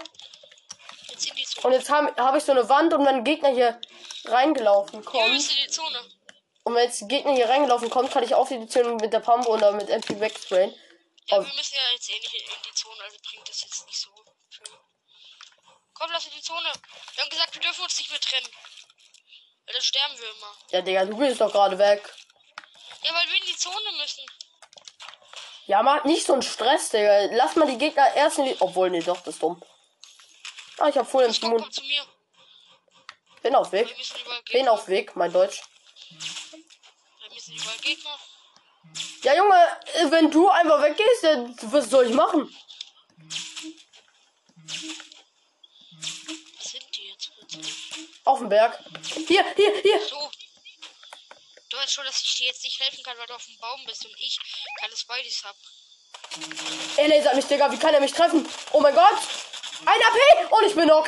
Jetzt 1.07 1.25
die 1.25 1.43
Zone. 1.43 1.65
Und 1.65 1.73
jetzt 1.73 1.89
habe 1.89 2.13
hab 2.15 2.35
ich 2.35 2.43
so 2.43 2.51
eine 2.51 2.69
Wand 2.69 2.93
und 2.93 3.05
wenn 3.05 3.15
ein 3.15 3.23
Gegner 3.23 3.49
hier 3.49 3.79
reingelaufen 4.25 5.03
kommt. 5.03 5.49
die 5.49 5.67
Zone. 5.67 5.99
Und 6.63 6.75
wenn 6.75 6.83
jetzt 6.83 7.09
Gegner 7.09 7.33
hier 7.33 7.49
reingelaufen 7.49 7.89
kommt, 7.89 8.11
kann 8.11 8.23
ich 8.23 8.35
auf 8.35 8.51
editieren 8.51 8.97
mit 8.97 9.13
der 9.13 9.19
Pumpe 9.19 9.49
oder 9.49 9.71
mit 9.71 9.89
MP 9.89 10.19
wegsprayen. 10.19 10.75
Ja, 11.27 11.37
wir 11.37 11.53
müssen 11.55 11.75
ja 11.75 11.93
jetzt 11.93 12.09
eh 12.09 12.19
nicht 12.19 12.33
in 12.33 12.41
die 12.69 12.73
Zone, 12.73 13.01
also 13.01 13.17
bringt 13.27 13.49
das 13.49 13.61
jetzt 13.61 13.87
nicht 13.87 13.99
so 13.99 14.09
viel. 14.49 14.80
Komm, 16.01 16.11
lass 16.11 16.25
in 16.25 16.31
die 16.31 16.41
Zone. 16.41 16.71
Wir 17.13 17.23
haben 17.23 17.29
gesagt, 17.29 17.53
wir 17.53 17.61
dürfen 17.61 17.83
uns 17.83 17.95
nicht 17.99 18.09
mehr 18.09 18.19
trennen. 18.19 18.47
Weil 19.65 19.73
dann 19.73 19.83
sterben 19.83 20.19
wir 20.19 20.31
immer. 20.31 20.55
Ja, 20.71 20.81
Digga, 20.81 21.05
du 21.05 21.15
bist 21.15 21.39
doch 21.39 21.51
gerade 21.51 21.77
weg. 21.77 22.11
Ja, 23.03 23.13
weil 23.13 23.27
wir 23.27 23.37
in 23.37 23.45
die 23.45 23.55
Zone 23.55 23.91
müssen. 23.99 24.25
Ja, 25.67 25.83
mach 25.83 26.03
nicht 26.03 26.25
so 26.25 26.33
einen 26.33 26.41
Stress, 26.41 26.89
Digga. 26.89 27.25
Lass 27.33 27.55
mal 27.55 27.67
die 27.67 27.77
Gegner 27.77 28.15
erst 28.15 28.39
in 28.39 28.45
die. 28.45 28.57
Obwohl, 28.59 28.89
nee, 28.89 29.01
doch, 29.01 29.17
das 29.17 29.35
ist 29.35 29.43
dumm. 29.43 29.61
Ah, 30.79 30.89
ich 30.89 30.97
hab 30.97 31.07
voll 31.07 31.25
im 31.25 31.49
Mund. 31.49 31.61
komm 31.61 31.71
zu 31.71 31.83
mir. 31.83 32.03
Bin 33.43 33.55
auf 33.55 33.71
Weg. 33.71 33.95
Bin 34.51 34.67
auf 34.67 34.87
Weg, 34.87 35.15
mein 35.15 35.31
Deutsch. 35.31 35.61
Gegner. 37.83 38.19
Ja, 39.21 39.35
Junge, 39.35 39.79
wenn 40.09 40.31
du 40.31 40.49
einfach 40.49 40.81
weggehst, 40.81 41.23
dann 41.23 41.55
was 41.71 41.89
soll 41.91 42.07
ich 42.07 42.13
machen? 42.15 42.55
Was 46.57 46.71
sind 46.71 46.97
die 46.97 47.07
jetzt 47.09 47.31
plötzlich? 47.33 47.40
Auf 48.23 48.39
dem 48.39 48.49
Berg. 48.49 48.79
Hier, 49.27 49.45
hier, 49.55 49.81
hier. 49.81 50.07
So. 50.07 50.31
Du 51.69 51.77
weißt 51.77 51.93
schon, 51.93 52.05
dass 52.05 52.21
ich 52.21 52.35
dir 52.35 52.47
jetzt 52.47 52.63
nicht 52.63 52.79
helfen 52.79 53.03
kann, 53.03 53.17
weil 53.17 53.27
du 53.27 53.33
auf 53.33 53.45
dem 53.45 53.57
Baum 53.59 53.83
bist 53.85 54.05
und 54.05 54.13
ich 54.19 54.39
keine 54.79 54.95
Spideys 54.95 55.43
hab. 55.43 55.55
Er 56.97 57.07
lasert 57.07 57.35
mich, 57.35 57.45
Digga. 57.45 57.71
Wie 57.71 57.77
kann 57.77 57.93
er 57.93 58.01
mich 58.01 58.13
treffen? 58.13 58.47
Oh 58.71 58.79
mein 58.79 58.93
Gott. 58.93 59.19
Ein 59.85 60.03
AP 60.03 60.51
und 60.51 60.65
ich 60.65 60.75
bin 60.75 60.85
knock. 60.85 61.07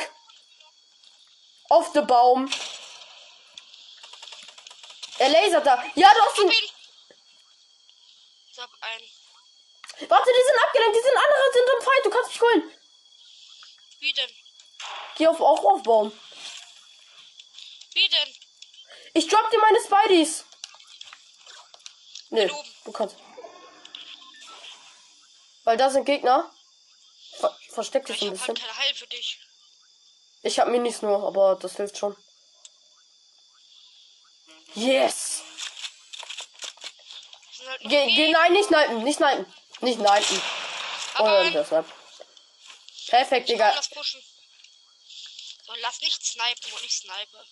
Auf 1.68 1.92
dem 1.92 2.06
Baum. 2.06 2.50
Er 5.18 5.28
lasert 5.28 5.66
da. 5.66 5.84
Ja, 5.94 6.12
du 6.12 6.22
hast 6.22 6.38
ihn. 6.38 6.50
Ich 6.50 6.72
hab 8.58 8.70
einen. 8.80 9.04
Warte, 10.08 10.30
die 10.30 10.46
sind 10.46 10.58
abgelenkt. 10.64 10.96
Die 10.96 11.02
sind 11.02 11.16
andere 11.16 11.52
sind 11.52 11.70
im 11.74 11.82
Fight. 11.84 12.04
Du 12.04 12.10
kannst 12.10 12.30
mich 12.30 12.40
holen. 12.40 12.72
Wie 14.00 14.12
denn? 14.12 14.30
Geh 15.16 15.28
auf, 15.28 15.40
auch 15.40 15.64
auf 15.64 15.82
Baum. 15.82 16.12
Wie 17.94 18.08
denn? 18.08 18.34
Ich 19.14 19.28
drop 19.28 19.48
dir 19.50 19.58
meine 19.60 19.78
Spideys. 19.80 20.44
Nee, 22.30 22.50
du 22.84 22.92
kannst. 22.92 23.16
Weil 25.64 25.76
da 25.76 25.88
sind 25.90 26.04
Gegner. 26.04 26.50
Ver 27.38 27.56
versteck 27.70 28.06
dich 28.06 28.16
Ich 28.16 28.22
ein 28.22 28.32
hab 28.32 28.46
halt 28.48 28.54
bisschen. 28.58 28.68
kein 28.68 28.76
Heil 28.78 28.94
für 28.94 29.06
dich. 29.06 29.40
Ich 30.42 30.58
hab 30.58 30.68
Minis 30.68 31.00
nur, 31.02 31.26
aber 31.26 31.56
das 31.56 31.76
hilft 31.76 31.96
schon. 31.96 32.16
Yes! 34.74 35.42
Halt 37.66 37.80
Geh, 37.84 38.30
nein, 38.30 38.52
nicht 38.52 38.66
snipen, 38.68 39.04
nicht 39.04 39.16
snipen. 39.16 39.46
Nicht 39.80 39.98
snipen. 39.98 40.42
Oh, 41.14 41.18
Aber 41.20 41.44
ja, 41.44 41.50
das 41.50 41.68
snipen. 41.68 41.92
Perfekt, 43.08 43.48
ich 43.48 43.54
Digga. 43.54 43.68
kann 43.68 43.76
das 43.76 43.88
pushen. 43.88 44.22
So, 45.66 45.72
lass 45.80 46.00
nicht 46.00 46.22
snipen 46.26 46.72
und 46.72 46.84
ich 46.84 46.92
snipe. 46.94 47.44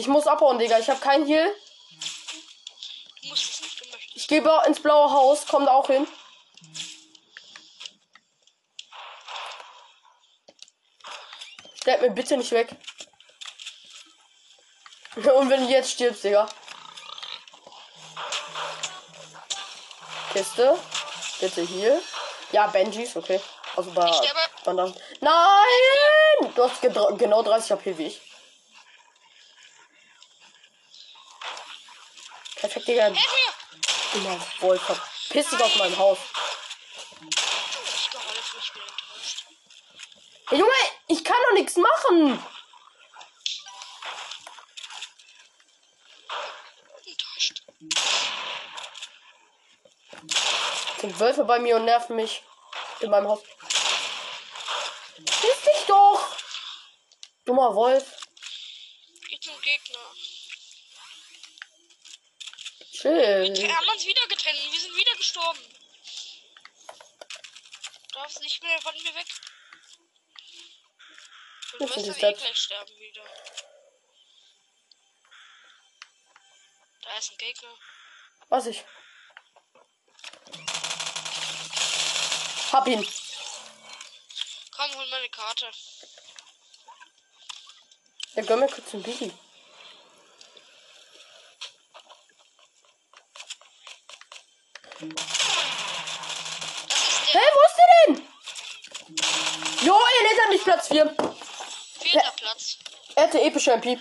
Ich 0.00 0.08
muss 0.08 0.26
abhauen, 0.26 0.58
Digga. 0.58 0.78
Ich 0.78 0.88
hab 0.88 1.02
keinen 1.02 1.26
Heal. 1.26 1.54
Ich 4.14 4.28
gehe 4.28 4.42
ins 4.66 4.80
blaue 4.80 5.12
Haus. 5.12 5.44
Komm 5.46 5.66
da 5.66 5.72
auch 5.72 5.88
hin. 5.88 6.08
Stellt 11.82 12.00
mir 12.00 12.10
bitte 12.12 12.38
nicht 12.38 12.50
weg. 12.52 12.70
Und 15.16 15.50
wenn 15.50 15.66
du 15.66 15.70
jetzt 15.70 15.90
stirbst, 15.90 16.24
Digga. 16.24 16.48
Kiste. 20.32 20.78
Bitte 21.40 21.60
hier. 21.60 22.00
Ja, 22.52 22.68
Benjis, 22.68 23.16
okay. 23.16 23.38
Also 23.76 23.90
bei. 23.90 24.10
Bandagen. 24.64 24.94
Nein! 25.20 26.54
Du 26.54 26.62
hast 26.62 26.80
genau 26.80 27.42
30 27.42 27.72
HP 27.72 27.98
wie 27.98 28.06
ich. 28.06 28.30
Perfekt, 32.60 32.79
Digga. 32.90 33.06
Immer 34.14 34.46
Wolf. 34.58 34.82
Verpiss 34.82 35.50
dich 35.50 35.60
aus 35.62 35.76
meinem 35.76 35.96
Haus. 35.96 36.18
Hey, 40.48 40.58
Junge, 40.58 40.72
ich 41.06 41.22
kann 41.22 41.36
doch 41.48 41.54
nichts 41.54 41.76
machen. 41.76 42.44
Sind 51.00 51.20
Wölfe 51.20 51.44
bei 51.44 51.60
mir 51.60 51.76
und 51.76 51.84
nerven 51.84 52.16
mich 52.16 52.42
in 52.98 53.10
meinem 53.10 53.28
Haus. 53.28 53.42
Piss 55.14 55.60
dich 55.62 55.86
doch. 55.86 56.36
Dummer 57.44 57.72
Wolf. 57.76 58.16
Geh 59.28 59.38
zum 59.38 59.60
Gegner. 59.62 60.00
Chill. 63.00 63.56
Wir 63.56 63.74
haben 63.74 63.88
uns 63.88 64.04
wieder 64.04 64.26
getrennt. 64.28 64.58
Wir 64.70 64.78
sind 64.78 64.94
wieder 64.94 65.16
gestorben. 65.16 65.58
Du 68.02 68.18
darfst 68.18 68.40
nicht 68.42 68.62
mehr 68.62 68.78
von 68.82 68.92
mir 68.92 69.14
weg. 69.14 69.26
Du 71.78 71.88
wirst 71.88 71.96
dann 71.96 72.30
eh 72.30 72.34
gleich 72.34 72.58
sterben 72.58 72.98
wieder. 72.98 73.24
Da 77.02 77.16
ist 77.16 77.30
ein 77.30 77.38
Gegner. 77.38 77.74
Was 78.50 78.66
ich? 78.66 78.84
Hab 82.72 82.86
ihn. 82.86 83.08
Komm, 84.76 84.94
hol 84.94 85.06
meine 85.06 85.28
Karte. 85.30 85.70
Ja, 88.34 88.42
gönn 88.42 88.60
mir 88.60 88.68
kurz 88.68 88.92
ein 88.92 89.02
Biggie. 89.02 89.32
Das 95.00 95.08
Hey, 97.32 97.48
wo 97.54 97.60
ist 97.66 97.76
der 97.78 97.86
denn? 98.14 98.28
Jo, 99.86 99.94
er 99.94 100.22
lädt 100.28 100.50
nicht 100.50 100.64
Platz 100.64 100.88
4. 100.88 101.16
vierte 102.00 102.32
Platz. 102.36 102.78
Er 103.14 103.22
hatte 103.22 103.40
epische 103.40 103.72
MP. 103.72 103.92
Äh, 103.92 103.98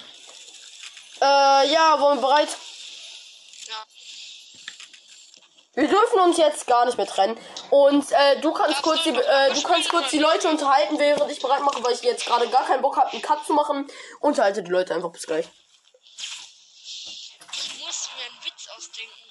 ja, 1.21 1.99
wollen 2.01 2.17
wir 2.17 2.27
bereit? 2.27 2.49
Ja. 3.67 3.85
Wir 5.75 5.87
dürfen 5.87 6.19
uns 6.19 6.37
jetzt 6.37 6.67
gar 6.67 6.85
nicht 6.85 6.97
mehr 6.97 7.07
trennen. 7.07 7.39
Und 7.69 8.11
äh, 8.11 8.41
du 8.41 8.51
kannst 8.51 8.71
Darfst 8.71 8.83
kurz 8.83 9.03
die, 9.03 9.11
äh, 9.11 9.53
du 9.53 9.63
kannst 9.63 9.89
kurz 9.89 10.09
die 10.09 10.19
Leute 10.19 10.49
unterhalten, 10.49 10.99
während 10.99 11.31
ich 11.31 11.39
bereit 11.39 11.61
mache, 11.61 11.81
weil 11.81 11.93
ich 11.93 12.01
jetzt 12.01 12.25
gerade 12.25 12.49
gar 12.49 12.65
keinen 12.65 12.81
Bock 12.81 12.97
habe, 12.97 13.09
einen 13.11 13.21
Cut 13.21 13.45
zu 13.45 13.53
machen. 13.53 13.89
Unterhalte 14.19 14.63
die 14.63 14.71
Leute 14.71 14.93
einfach 14.95 15.11
bis 15.11 15.25
gleich. 15.25 15.47
Ich 17.53 17.85
muss 17.85 18.09
mir 18.17 18.25
einen 18.25 18.43
Witz 18.43 18.67
ausdenken. 18.75 19.29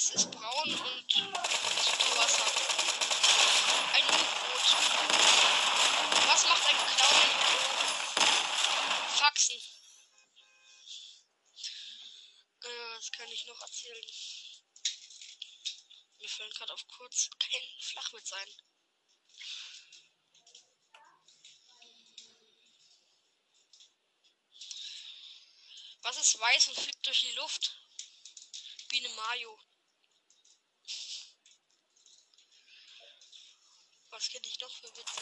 Was 0.00 0.10
ist 0.12 0.30
braun 0.30 0.74
und 0.74 1.14
unter 1.14 2.16
Wasser? 2.16 2.46
Ein 3.92 4.04
U-Boot. 4.06 4.66
Was 6.26 6.44
macht 6.46 6.66
ein 6.66 6.76
Clown? 6.96 7.28
Faxen. 9.18 9.60
Äh, 12.62 12.96
was 12.96 13.12
kann 13.12 13.28
ich 13.28 13.44
noch 13.44 13.60
erzählen? 13.60 14.06
Mir 16.18 16.28
fällt 16.30 16.54
gerade 16.54 16.72
auf 16.72 16.88
kurz 16.88 17.28
kein 17.38 17.60
Flachwitz 17.82 18.32
ein. 18.32 18.56
Was 26.00 26.16
ist 26.16 26.40
weiß 26.40 26.68
und 26.68 26.80
fliegt 26.80 27.06
durch 27.06 27.20
die 27.20 27.32
Luft? 27.32 27.76
Wie 28.88 29.04
eine 29.04 29.14
Mayo. 29.14 29.60
Was 34.12 34.28
kenne 34.28 34.44
ich 34.44 34.58
noch 34.60 34.70
für 34.70 34.88
Witze? 34.88 35.20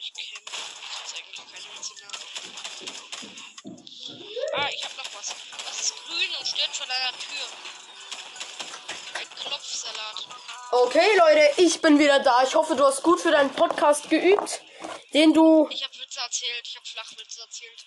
Ich 0.00 0.12
kenne 0.12 0.40
jetzt 1.00 1.14
eigentlich 1.14 1.40
keine 1.52 1.66
Witze 1.76 1.94
mehr. 2.00 2.10
Ah, 4.54 4.68
ich 4.72 4.84
hab 4.84 4.96
noch 4.96 5.14
was. 5.14 5.34
Was 5.66 5.80
ist 5.80 5.94
grün 6.04 6.30
und 6.38 6.46
steht 6.46 6.70
vor 6.72 6.86
deiner 6.86 7.12
Tür? 7.12 7.46
Ein 9.14 9.30
Klopfsalat. 9.30 10.26
Okay, 10.72 11.16
Leute, 11.16 11.62
ich 11.62 11.80
bin 11.80 11.98
wieder 11.98 12.18
da. 12.18 12.42
Ich 12.42 12.54
hoffe, 12.56 12.74
du 12.74 12.84
hast 12.84 13.02
gut 13.02 13.20
für 13.20 13.30
deinen 13.30 13.54
Podcast 13.54 14.10
geübt, 14.10 14.62
den 15.12 15.32
du. 15.32 15.68
Ich 15.70 15.84
habe 15.84 15.96
Witze 15.98 16.20
erzählt, 16.20 16.62
ich 16.64 16.76
habe 16.76 16.86
Flachwitze 16.86 17.40
erzählt. 17.42 17.86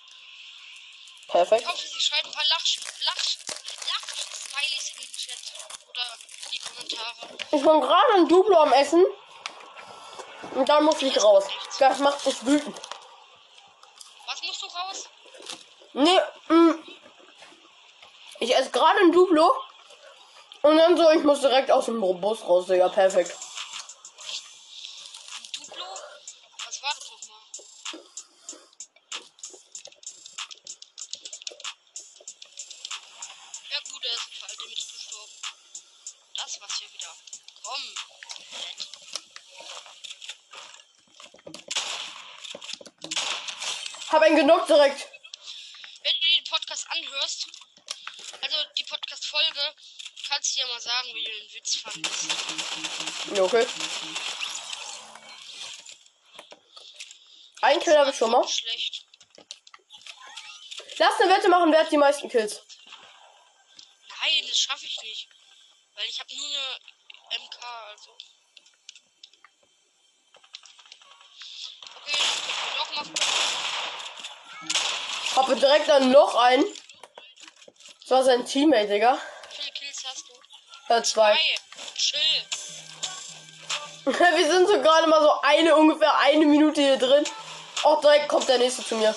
Perfekt. 1.27 1.61
Ich 1.61 1.67
hoffe, 1.67 1.87
sie 1.87 1.99
schreiben 1.99 2.29
ein 2.29 2.33
paar 2.33 2.45
Lach, 2.45 2.63
Lach, 3.05 3.15
Lach-Smileys 3.87 4.91
in 4.91 4.97
den 4.97 5.11
Chat 5.17 5.37
oder 5.89 6.17
die 6.51 6.59
Kommentare. 6.59 7.37
Ich 7.51 7.61
bin 7.61 7.81
gerade 7.81 8.13
ein 8.15 8.27
Duplo 8.27 8.57
am 8.57 8.73
Essen. 8.73 9.05
Und 10.55 10.69
dann 10.69 10.85
muss 10.85 11.01
ich 11.01 11.21
raus. 11.21 11.45
Das 11.79 11.99
macht 11.99 12.25
mich 12.25 12.45
wütend. 12.45 12.79
Was 14.25 14.41
musst 14.43 14.61
du 14.61 14.67
raus? 14.67 15.09
Nee, 15.93 16.19
mh. 16.47 16.75
Ich 18.39 18.55
esse 18.55 18.69
gerade 18.71 18.99
ein 18.99 19.11
Duplo. 19.11 19.55
Und 20.61 20.77
dann 20.77 20.97
so, 20.97 21.09
ich 21.11 21.23
muss 21.23 21.41
direkt 21.41 21.71
aus 21.71 21.85
dem 21.85 21.99
Bus 21.99 22.41
raus, 22.43 22.67
Digga. 22.67 22.89
Perfekt. 22.89 23.35
Ein 57.61 57.79
Kill 57.79 57.97
habe 57.97 58.11
ich 58.11 58.17
schon 58.17 58.31
mal. 58.31 58.47
Schlecht. 58.47 59.05
Lass 60.97 61.19
eine 61.19 61.31
Wette 61.31 61.49
machen, 61.49 61.71
wer 61.71 61.81
hat 61.81 61.91
die 61.91 61.97
meisten 61.97 62.29
Kills. 62.29 62.61
Nein, 64.21 64.45
das 64.47 64.57
schaffe 64.57 64.85
ich 64.85 64.99
nicht. 65.03 65.27
Weil 65.95 66.05
ich 66.05 66.19
habe 66.19 66.35
nur 66.35 66.45
eine 66.45 67.43
MK, 67.43 67.63
also. 67.89 68.17
Okay, 72.01 72.17
doch 72.77 72.91
mal. 72.95 73.05
Habe 75.35 75.55
direkt 75.55 75.87
dann 75.87 76.11
noch 76.11 76.35
einen. 76.35 76.65
Das 78.01 78.09
war 78.11 78.23
sein 78.23 78.45
Teammate, 78.45 78.87
Digga. 78.87 79.13
Wie 79.49 79.55
viele 79.55 79.71
Kills 79.73 80.03
hast 80.05 80.27
du? 80.27 80.33
Ja, 80.89 81.03
zwei. 81.03 81.33
Drei. 81.33 81.55
Chill. 81.95 82.45
Wir 84.35 84.51
sind 84.51 84.67
so 84.67 84.81
gerade 84.81 85.07
mal 85.07 85.21
so 85.21 85.41
eine, 85.41 85.75
ungefähr 85.75 86.17
eine 86.19 86.45
Minute 86.45 86.81
hier 86.81 86.97
drin. 86.97 87.25
Auch 87.87 88.01
direkt 88.01 88.27
kommt 88.27 88.49
der 88.49 88.57
nächste 88.57 88.83
zu 88.83 88.95
mir. 88.97 89.15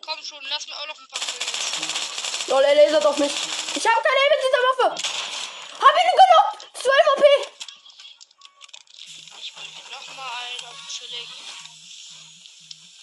Komm 0.00 0.22
schon, 0.24 0.42
lass 0.48 0.66
mir 0.66 0.74
auch 0.74 0.86
noch 0.86 0.98
ein 0.98 1.06
paar 1.08 1.20
Kills. 1.20 2.46
Lol, 2.46 2.62
er 2.62 2.74
lasert 2.74 3.04
auf 3.04 3.18
mich. 3.18 3.30
Ich 3.74 3.86
habe 3.86 4.00
keine 4.00 4.30
mit 4.30 4.40
dieser 4.46 4.62
Waffe. 4.68 4.88
Hab 5.82 5.94
ihn 6.00 6.10
genug. 6.22 6.46
12 6.72 6.94
OP. 7.14 7.24
Ich 9.38 9.54
will 9.54 9.64
noch 9.90 10.16
mal 10.16 10.30
einen 10.48 10.64
auf 10.66 10.80
chillig. 10.88 11.28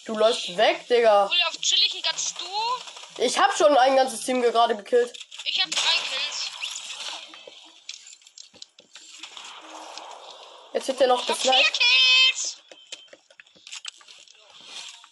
Du 0.05 0.17
läufst 0.17 0.57
weg, 0.57 0.87
Digga. 0.87 1.29
Hol 1.29 1.41
auf 1.47 1.61
chillig 1.61 2.01
kannst 2.01 2.41
du? 2.41 3.21
Ich 3.21 3.37
hab 3.37 3.55
schon 3.55 3.77
ein 3.77 3.95
ganzes 3.95 4.21
Team 4.21 4.41
gerade 4.41 4.75
gekillt. 4.75 5.15
Ich 5.45 5.61
habe 5.61 5.69
drei 5.69 5.95
Kills. 6.09 6.49
Jetzt 10.79 10.87
wird 10.87 11.01
er 11.01 11.07
noch 11.07 11.27
gesniped. 11.27 11.81
So. 12.37 12.57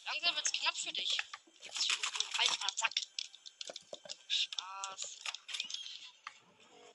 Langsam 0.06 0.36
wird's 0.38 0.52
knapp 0.54 0.78
für 0.78 0.94
dich. 0.94 1.18
So 1.78 1.94
Alter 2.40 2.74
Sack. 2.74 2.94
Spaß. 4.30 5.18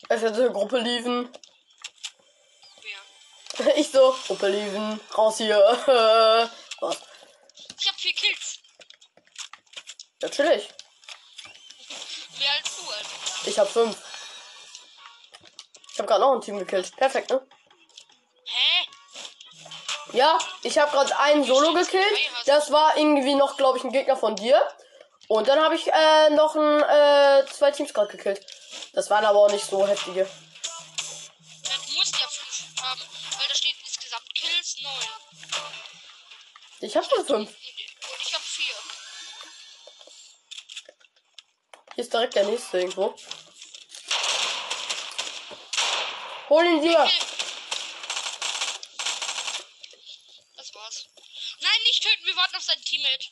Es 0.09 0.21
wird 0.23 0.35
eine 0.37 0.53
Gruppe 0.53 0.79
liefen. 0.79 1.31
Wer? 3.59 3.77
Ich 3.77 3.91
so, 3.91 4.17
Gruppe 4.27 4.49
liefen. 4.49 4.99
Raus 5.19 5.37
hier. 5.37 5.59
Was? 6.81 6.97
Ich 7.79 7.89
hab 7.89 8.01
vier 8.01 8.15
Kills. 8.15 8.59
Natürlich. 10.23 10.71
Mehr 12.39 12.53
als 12.53 12.77
du, 12.77 12.91
Alter. 12.91 13.49
Ich 13.49 13.59
hab 13.59 13.69
fünf. 13.69 14.03
Ich 15.93 15.99
hab 15.99 16.07
gerade 16.07 16.23
noch 16.23 16.33
ein 16.33 16.41
Team 16.41 16.59
gekillt. 16.59 16.97
Perfekt, 16.97 17.29
ne? 17.29 17.47
Ja, 20.13 20.39
ich 20.63 20.79
habe 20.79 20.91
gerade 20.91 21.19
einen 21.19 21.45
Solo 21.45 21.73
gekillt. 21.73 22.05
Das 22.47 22.71
war 22.71 22.97
irgendwie 22.97 23.35
noch, 23.35 23.57
glaube 23.57 23.79
ich, 23.79 23.85
ein 23.85 23.93
Gegner 23.93 24.17
von 24.17 24.37
dir. 24.37 24.61
Und 25.29 25.49
dann 25.49 25.61
habe 25.61 25.75
ich 25.75 25.87
äh, 25.87 26.31
noch 26.31 26.55
ein, 26.55 26.83
äh, 26.83 27.47
zwei 27.51 27.71
Teams 27.71 27.95
gerade 27.95 28.11
gekillt. 28.11 28.45
Das 28.93 29.09
waren 29.11 29.25
aber 29.25 29.39
auch 29.39 29.51
nicht 29.51 29.65
so 29.65 29.87
heftige. 29.87 30.25
Du 30.25 31.99
musst 31.99 32.15
ja 32.21 32.27
fünf 32.29 32.83
haben, 32.83 33.01
weil 33.39 33.49
da 33.49 33.55
steht 33.55 33.77
insgesamt 33.85 34.35
Kills 34.35 34.77
neun. 34.83 35.73
Ich 36.81 36.97
habe 36.97 37.07
schon 37.07 37.25
fünf. 37.25 37.49
Und 37.49 38.23
ich 38.27 38.35
hab 38.35 38.43
vier. 38.43 38.75
Hier 41.95 42.05
ist 42.05 42.13
direkt 42.13 42.35
der 42.35 42.45
nächste 42.45 42.81
irgendwo. 42.81 43.15
Hol 46.49 46.65
ihn 46.65 46.83
dir. 46.83 47.05
Kill. 47.05 47.27
Das 50.57 50.75
war's. 50.75 51.07
Nein, 51.61 51.83
nicht 51.85 52.03
töten, 52.03 52.27
wir 52.27 52.37
warten 52.37 52.57
auf 52.57 52.63
sein 52.63 52.83
Teammate. 52.83 53.27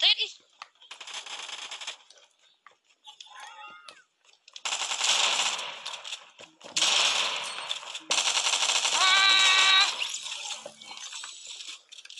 Da 0.00 0.06
hinten. 0.06 0.44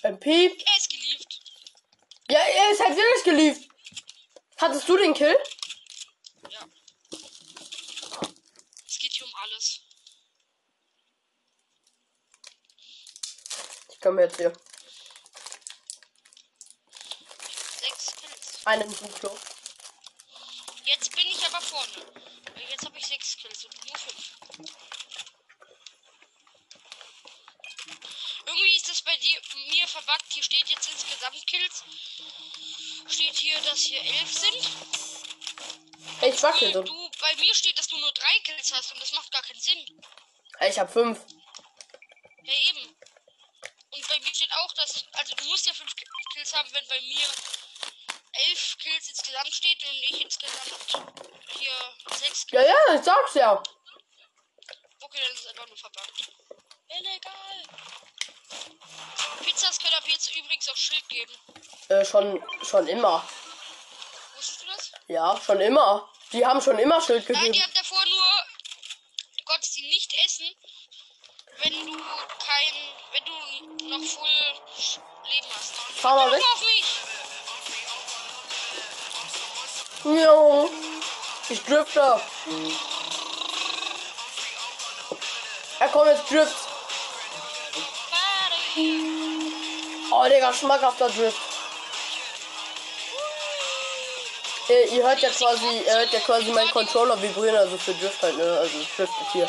MP. 0.05 0.27
Er 0.67 0.77
ist 0.77 0.91
geliebt. 0.91 1.41
Ja, 2.29 2.39
er 2.39 2.71
ist 2.73 2.81
halt 2.81 2.97
wirklich 2.97 3.25
gelieft. 3.25 3.71
Hattest 4.59 4.89
du 4.89 4.97
den 4.99 5.15
Kill? 5.15 5.37
Ja. 6.51 6.67
Es 8.87 8.99
geht 8.99 9.13
hier 9.13 9.27
um 9.27 9.35
alles. 9.35 9.81
Ich 13.93 14.01
komme 14.01 14.23
jetzt 14.23 14.37
hier. 14.37 14.53
Sechs 17.81 18.17
Kills. 18.17 18.67
Einen 18.67 18.97
Duplo. 18.97 19.39
Jetzt 20.85 21.17
bin 21.17 21.27
ich 21.27 21.47
aber 21.47 21.61
vorne. 21.63 22.13
Weil 22.55 22.71
Jetzt 22.71 22.85
habe 22.85 22.99
ich 22.99 23.07
sechs 23.07 23.37
Kills 23.39 23.65
und 23.65 23.87
nur 23.87 23.97
fünf. 23.97 24.35
Dir 29.25 29.41
mir 29.71 29.89
verbuggt. 29.89 30.27
Hier 30.33 30.43
steht 30.43 30.69
jetzt 30.69 30.89
insgesamt 30.91 31.47
Kills. 31.47 31.83
Steht 33.09 33.37
hier, 33.37 33.59
dass 33.63 33.79
hier 33.79 34.01
elf 34.03 34.33
sind. 34.33 34.69
Ich 36.23 36.43
wackel 36.43 36.73
so. 36.73 36.83
Du, 36.83 37.11
bei 37.21 37.35
mir 37.37 37.55
steht, 37.55 37.79
dass 37.79 37.89
du 37.89 37.97
nur 37.99 38.13
drei 38.13 38.39
Kills 38.45 38.73
hast 38.75 38.93
und 38.93 39.01
das 39.01 39.13
macht 39.13 39.31
gar 39.33 39.43
keinen 39.43 39.61
Sinn. 39.61 40.03
Ich 40.61 40.79
hab 40.79 40.93
fünf. 40.93 41.19
Ja, 42.43 42.53
eben. 42.69 42.89
Und 43.91 44.09
bei 44.09 44.19
mir 44.21 44.35
steht 44.35 44.53
auch, 44.53 44.73
dass. 44.75 45.05
Also, 45.13 45.35
du 45.37 45.45
musst 45.45 45.67
ja 45.67 45.73
fünf 45.73 45.95
Ki- 45.97 46.05
Kills 46.35 46.55
haben, 46.55 46.69
wenn 46.73 46.87
bei 46.89 47.01
mir 47.01 47.27
elf 48.49 48.77
Kills 48.79 49.09
insgesamt 49.09 49.55
steht 49.55 49.83
und 49.85 49.95
ich 50.11 50.21
insgesamt 50.21 51.07
hier 51.59 51.95
sechs 52.17 52.45
Ja, 52.51 52.63
Kills. 52.63 52.75
ja, 52.89 52.95
ich 52.97 53.05
sag's 53.05 53.35
ja. 53.35 53.63
Okay, 55.01 55.19
dann 55.23 55.33
ist 55.33 55.41
es 55.41 55.47
einfach 55.47 55.67
nur 55.69 55.77
verbuggt. 55.77 56.31
Illegal. 56.89 57.63
Pizzas 59.55 59.79
können 59.79 59.95
ab 59.95 60.03
jetzt 60.07 60.35
übrigens 60.37 60.69
auch 60.69 60.77
Schild 60.77 61.09
geben. 61.09 61.33
Äh, 61.88 62.05
schon, 62.05 62.43
schon 62.62 62.88
immer. 62.88 63.25
Wusstest 64.37 64.62
du 64.62 64.67
das? 64.67 64.90
Ja, 65.07 65.40
schon 65.40 65.61
immer. 65.61 66.09
Die 66.33 66.45
haben 66.45 66.61
schon 66.61 66.77
immer 66.79 67.01
Schild 67.01 67.29
Nein, 67.29 67.38
gegeben. 67.38 67.53
die 67.53 67.62
haben 67.62 67.73
davor 67.75 68.05
nur. 68.05 68.27
Du 69.38 69.45
konntest 69.45 69.75
sie 69.75 69.87
nicht 69.87 70.12
essen, 70.25 70.47
wenn 71.62 71.73
du 71.73 71.93
kein. 71.93 72.75
wenn 73.12 73.25
du 73.25 73.88
noch 73.90 74.05
voll 74.05 74.29
Leben 75.25 75.47
hast. 75.57 75.75
Fahr 76.01 76.17
mal 76.17 76.33
weg. 76.33 76.43
auf 76.53 76.62
mich! 76.62 76.85
Ja. 80.21 80.69
Ich 81.49 81.62
drifte. 81.62 82.21
Er 85.79 85.88
kommt 85.90 86.07
jetzt 86.07 86.31
Drift. 86.31 86.75
Oh, 90.25 90.29
Digga, 90.29 90.55
schmackhafter 90.55 91.11
Drift. 91.11 91.41
Äh, 94.71 94.97
ihr 94.97 95.03
hört 95.03 95.21
ja 95.21 95.29
quasi, 95.29 95.67
ihr 95.85 95.93
hört 95.93 96.13
ja 96.13 96.21
quasi 96.21 96.51
meinen 96.51 96.71
Controller 96.71 97.21
vibrieren, 97.21 97.57
also 97.57 97.77
für 97.77 97.93
Drift 97.93 98.23
halt, 98.23 98.39
ne? 98.39 98.59
Also 98.59 98.79
hier. 99.33 99.49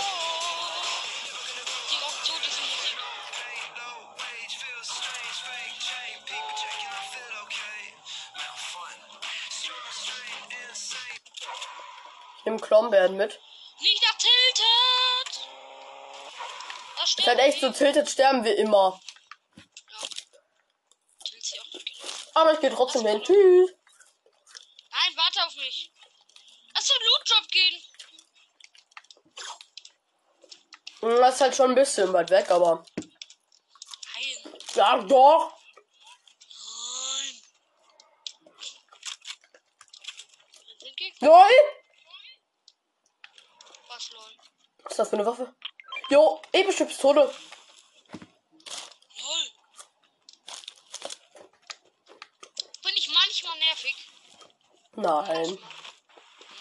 Diese 9.48 9.72
Musik. 10.68 11.22
Ich 12.40 12.46
nehm 12.46 12.60
Klombeeren 12.60 13.16
mit. 13.16 13.40
Nicht 13.80 14.04
nach 14.04 14.18
Tilted! 14.18 15.48
Das 17.00 17.16
Ist 17.18 17.28
halt 17.28 17.40
echt 17.40 17.62
so 17.62 17.72
tiltet 17.72 18.10
sterben 18.10 18.44
wir 18.44 18.58
immer. 18.58 19.00
Tilt 21.24 21.44
sie 21.44 21.60
auch 21.60 21.74
nicht 21.74 22.02
genau. 22.02 22.25
Aber 22.36 22.54
ich 22.54 22.60
gehe 22.60 22.70
trotzdem 22.70 23.06
hin. 23.06 23.22
Tschüss. 23.24 23.72
Nein, 24.92 25.16
warte 25.16 25.44
auf 25.46 25.56
mich. 25.56 25.92
Lass 26.76 26.86
zum 26.86 26.98
Loot-Job 27.00 27.48
gehen. 27.50 27.82
Hm, 31.02 31.18
Das 31.18 31.36
ist 31.36 31.42
halt 31.42 31.56
schon 31.56 31.70
ein 31.72 31.76
bisschen 31.76 32.12
weit 32.14 32.30
weg, 32.30 32.52
aber. 32.52 32.86
Nein. 32.98 34.54
Ja, 34.76 34.98
doch. 35.02 35.58
Nein. 37.22 37.42
Lol. 41.22 41.52
Was, 43.88 44.12
lol? 44.12 44.38
Was 44.84 44.92
ist 44.92 45.00
das 45.00 45.10
für 45.10 45.16
eine 45.16 45.26
Waffe? 45.26 45.56
Jo, 46.10 46.42
epische 46.52 46.86
Pistole. 46.86 47.22
Lol. 47.22 47.34
Bin 52.84 52.94
ich 52.98 53.08
manchmal 53.08 53.58
nervig? 53.60 53.96
Nein. 54.96 55.58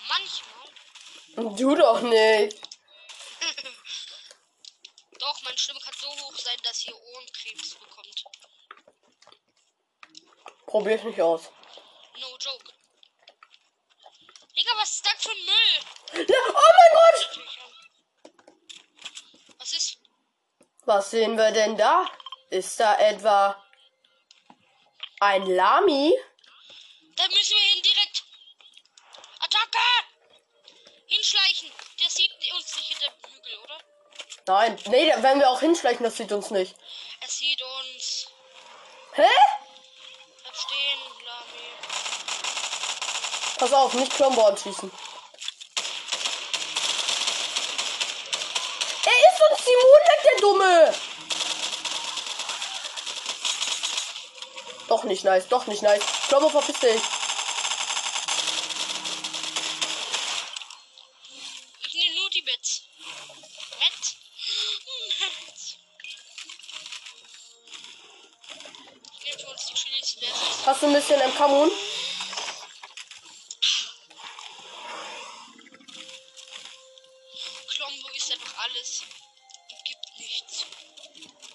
Manchmal. 0.08 1.56
Du 1.56 1.74
doch 1.74 2.00
nicht. 2.00 2.60
Doch, 5.18 5.42
meine 5.42 5.58
Stimme 5.58 5.80
kann 5.80 5.94
so 6.00 6.08
hoch 6.08 6.36
sein, 6.36 6.56
dass 6.62 6.84
ihr 6.86 6.94
Ohrenkrebs 6.96 7.74
bekommt. 7.74 8.24
Probier's 10.66 11.04
nicht 11.04 11.20
aus. 11.20 11.50
No 12.20 12.36
joke. 12.38 12.72
Digga, 14.56 14.72
was 14.76 14.90
ist 14.90 15.06
das 15.06 15.22
für 15.22 15.34
Müll? 15.34 16.26
Ja, 16.28 16.36
oh 16.48 16.70
mein 16.78 16.92
Gott. 16.94 17.40
Was 19.58 19.72
ist? 19.72 19.98
Was 20.84 21.10
sehen 21.10 21.36
wir 21.36 21.50
denn 21.52 21.76
da? 21.76 22.10
Ist 22.50 22.78
da 22.78 22.98
etwa 22.98 23.64
ein 25.20 25.46
Lami? 25.46 26.12
Da 27.16 27.28
müssen 27.28 27.56
wir 27.56 27.72
hin 27.72 27.82
direkt. 27.82 28.24
Attacke! 29.40 29.78
Hinschleichen. 31.06 31.70
Der 32.00 32.10
sieht 32.10 32.30
uns 32.52 32.76
nicht 32.76 32.88
hinter 32.88 33.10
dem 33.10 33.34
Hügel, 33.34 33.58
oder? 33.58 33.78
Nein, 34.46 34.78
nee, 34.88 35.10
da 35.10 35.22
werden 35.22 35.40
wir 35.40 35.48
auch 35.48 35.60
hinschleichen, 35.60 36.04
das 36.04 36.18
sieht 36.18 36.30
uns 36.30 36.50
nicht. 36.50 36.76
Er 37.20 37.28
sieht 37.28 37.62
uns. 37.62 38.26
Hä? 39.14 39.22
Bleib 40.42 40.54
stehen, 40.54 41.00
Lami. 41.24 41.70
Pass 43.58 43.72
auf, 43.72 43.94
nicht 43.94 44.14
Klomborn 44.14 44.56
schießen. 44.56 44.90
Er 49.06 49.12
ist 49.32 49.42
uns 49.50 49.64
die 49.64 49.76
Mond 49.82 50.04
weg, 50.08 50.22
der 50.24 50.40
Dumme! 50.40 50.94
Doch 54.88 55.04
nicht 55.04 55.24
nice, 55.24 55.48
doch 55.48 55.66
nicht 55.66 55.82
nice. 55.82 56.02
Klombo, 56.28 56.50
verpiss 56.50 56.80
dich. 56.80 57.00
Du 70.84 70.90
ein 70.90 70.96
bisschen 70.96 71.18
MK 71.18 71.48
Moon? 71.48 71.70
Klombo 77.74 78.08
ist 78.14 78.32
einfach 78.32 78.64
alles. 78.64 79.02
Und 79.70 79.84
gibt 79.86 80.18
nichts. 80.18 80.66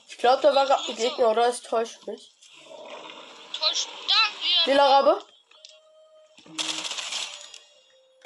Ich 0.08 0.18
glaube, 0.18 0.42
da 0.42 0.56
war 0.56 0.66
gerade 0.66 0.84
ein 0.90 0.96
Gegner, 0.96 1.30
oder? 1.30 1.48
Es 1.48 1.62
täuscht 1.62 2.08
mich. 2.08 2.32
Täusch. 3.54 3.86
Da, 4.08 4.16
wir. 4.66 4.74
Lila 4.74 4.98
Rabe? 4.98 5.24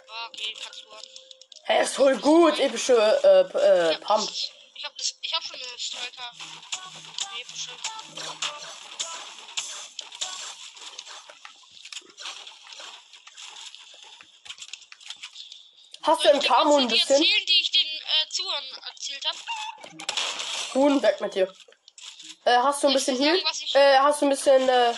Ah, 0.08 0.28
okay. 0.30 0.56
Hey, 1.64 1.84
ist 1.84 1.96
voll 1.96 2.18
gut. 2.20 2.58
Epische 2.60 2.96
äh, 2.96 3.92
äh, 3.92 3.98
Pump. 3.98 4.30
Hast 16.04 16.24
du 16.26 16.30
kurz 16.30 16.64
Moon 16.66 16.82
ein 16.84 16.88
die 16.90 16.96
bisschen? 16.96 17.16
erzählen, 17.16 17.46
die 17.48 17.62
ich 17.62 17.72
den 17.72 17.86
äh, 17.88 18.30
Zuhörern 18.30 18.64
erzählt 18.90 19.26
habe? 19.26 19.38
Huhn, 20.74 21.02
weg 21.02 21.22
mit 21.22 21.36
dir. 21.36 21.54
Äh, 22.46 22.58
hast 22.58 22.84
du 22.84 22.88
ein 22.88 22.94
bisschen 22.94 23.22
ich- 23.22 23.76
Äh, 23.76 24.00
hast 24.00 24.22
du 24.22 24.26
ein 24.26 24.30
bisschen, 24.30 24.68
äh. 24.68 24.94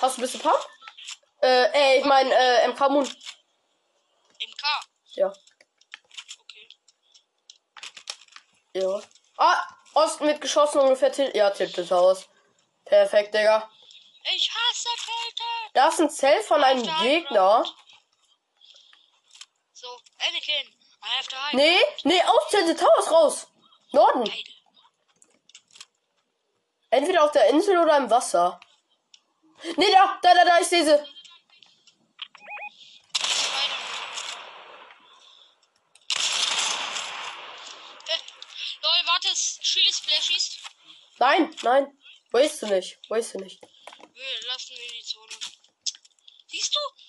Hast 0.00 0.16
du 0.16 0.20
ein 0.20 0.22
bisschen 0.22 0.40
Pump? 0.40 0.66
Äh, 1.42 1.70
ey, 1.72 1.98
ich 2.00 2.04
mein, 2.04 2.30
äh, 2.30 2.68
MK 2.68 2.88
Moon. 2.88 3.04
MK. 3.04 4.64
Ja. 5.14 5.32
Okay. 6.40 6.68
Ja. 8.74 9.02
Ah, 9.36 9.62
Osten 9.94 10.26
mit 10.26 10.40
geschossen 10.40 10.80
ungefähr 10.80 11.12
tilt. 11.12 11.34
Ja, 11.34 11.50
tilt 11.50 11.76
das 11.76 11.90
aus. 11.92 12.28
Perfekt, 12.84 13.34
Digga. 13.34 13.68
Ich 14.34 14.50
hasse 14.50 14.88
Kälte. 15.04 15.44
Da 15.74 15.88
ist 15.88 16.00
ein 16.00 16.10
Zelt 16.10 16.44
von 16.44 16.62
einem 16.62 16.82
Gegner. 17.00 17.64
So, 19.72 19.88
Anakin. 20.18 20.66
I 21.00 21.06
have 21.16 21.28
to 21.28 21.36
hide. 21.36 21.47
Nee, 21.58 21.80
nee, 22.04 22.22
aus 22.22 22.50
Tilted 22.50 22.78
Towers 22.78 23.10
raus. 23.10 23.46
Norden. 23.90 24.32
Entweder 26.90 27.24
auf 27.24 27.32
der 27.32 27.48
Insel 27.48 27.78
oder 27.78 27.96
im 27.96 28.08
Wasser. 28.08 28.60
Nee, 29.76 29.90
da, 29.90 30.20
da, 30.22 30.34
da, 30.34 30.44
da, 30.44 30.60
ich 30.60 30.68
sehe 30.68 30.84
sie. 30.84 30.92
Lol, 38.82 39.00
warte, 39.06 39.28
Chili 39.34 39.92
Splash 39.92 40.26
schießt. 40.26 40.58
Nein, 41.18 41.56
nein. 41.62 41.98
Wo 42.30 42.38
ist 42.38 42.62
du 42.62 42.66
nicht? 42.68 43.00
Wo 43.08 43.16
ist 43.16 43.34
du 43.34 43.38
nicht? 43.38 43.60
Wir 43.60 44.46
lassen 44.46 44.76
in 44.76 44.92
die 44.92 45.04
Zone. 45.04 45.34
Siehst 46.46 46.72
du? 46.72 47.07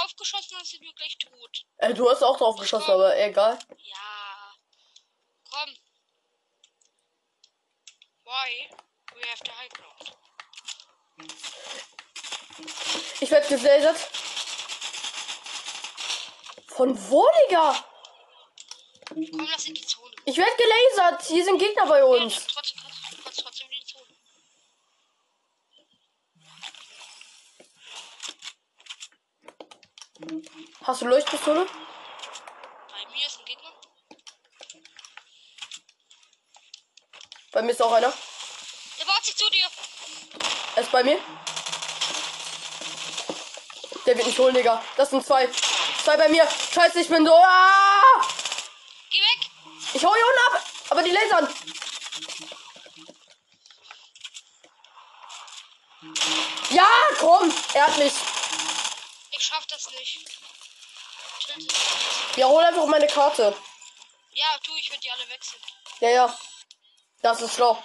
Drauf 0.00 0.16
geschossen 0.16 0.56
hast, 0.58 0.70
sind 0.70 0.82
wir 0.82 0.94
gleich 0.94 1.18
tot. 1.18 1.66
Äh, 1.76 1.92
du 1.92 2.08
hast 2.08 2.22
auch 2.22 2.38
drauf 2.38 2.56
geschossen, 2.56 2.90
aber 2.90 3.18
egal. 3.18 3.58
Ja. 3.76 4.54
Komm. 5.50 5.76
Why? 8.24 8.70
We 9.14 9.28
have 9.28 9.42
the 9.44 9.50
high 9.50 9.68
ground. 9.68 10.16
Ich 13.20 13.30
werde 13.30 13.46
gelasert. 13.48 13.98
Von 16.68 17.10
wo, 17.10 17.28
Digga? 17.48 17.84
Komm, 19.06 19.48
lass 19.50 19.66
in 19.66 19.74
die 19.74 19.86
Zone. 19.86 20.14
Ich 20.24 20.36
werde 20.38 20.56
gelasert. 20.56 21.26
Hier 21.26 21.44
sind 21.44 21.58
Gegner 21.58 21.86
bei 21.86 22.02
uns. 22.02 22.46
trotzdem, 22.46 22.80
trotzdem, 22.80 23.20
trotzdem, 23.22 23.44
trotzdem 23.44 23.70
in 23.70 23.80
die 23.80 23.84
Zone. 23.84 24.20
Hast 30.90 31.02
du 31.02 31.06
Leuchtpistole? 31.06 31.66
Bei 31.66 33.10
mir 33.12 33.24
ist 33.24 33.38
ein 33.38 33.44
Gegner. 33.44 33.72
Bei 37.52 37.62
mir 37.62 37.70
ist 37.70 37.80
auch 37.80 37.92
einer. 37.92 38.12
Der 38.98 39.04
baut 39.04 39.24
sich 39.24 39.36
zu 39.36 39.48
dir. 39.50 39.68
Er 40.74 40.82
ist 40.82 40.90
bei 40.90 41.04
mir. 41.04 41.20
Der 44.04 44.16
wird 44.16 44.26
nicht 44.26 44.38
holen, 44.40 44.52
Digga. 44.52 44.84
Das 44.96 45.10
sind 45.10 45.24
zwei. 45.24 45.48
Zwei 46.02 46.16
bei 46.16 46.28
mir. 46.28 46.44
Scheiße, 46.74 47.02
ich 47.02 47.08
bin 47.08 47.24
so. 47.24 47.36
Ah! 47.36 48.26
Geh 49.10 49.20
weg. 49.20 49.48
Ich 49.94 50.04
hau 50.04 50.12
hier 50.12 50.26
unten 50.26 50.56
ab. 50.56 50.64
Aber 50.88 51.02
die 51.04 51.12
lasern. 51.12 51.54
Ja, 56.70 56.90
komm. 57.20 57.54
Er 57.74 57.86
hat 57.86 57.96
mich. 57.96 58.12
Ich 59.30 59.42
schaff 59.44 59.64
das 59.68 59.88
nicht. 59.92 60.39
Ja, 62.36 62.46
hol 62.46 62.62
einfach 62.62 62.86
meine 62.86 63.06
Karte. 63.06 63.54
Ja, 64.32 64.46
tu, 64.62 64.72
ich 64.76 64.90
würde 64.90 65.00
die 65.00 65.10
alle 65.10 65.28
wechseln. 65.28 65.60
Ja, 66.00 66.08
ja. 66.08 66.38
Das 67.22 67.40
ist 67.42 67.54
schlau. 67.54 67.82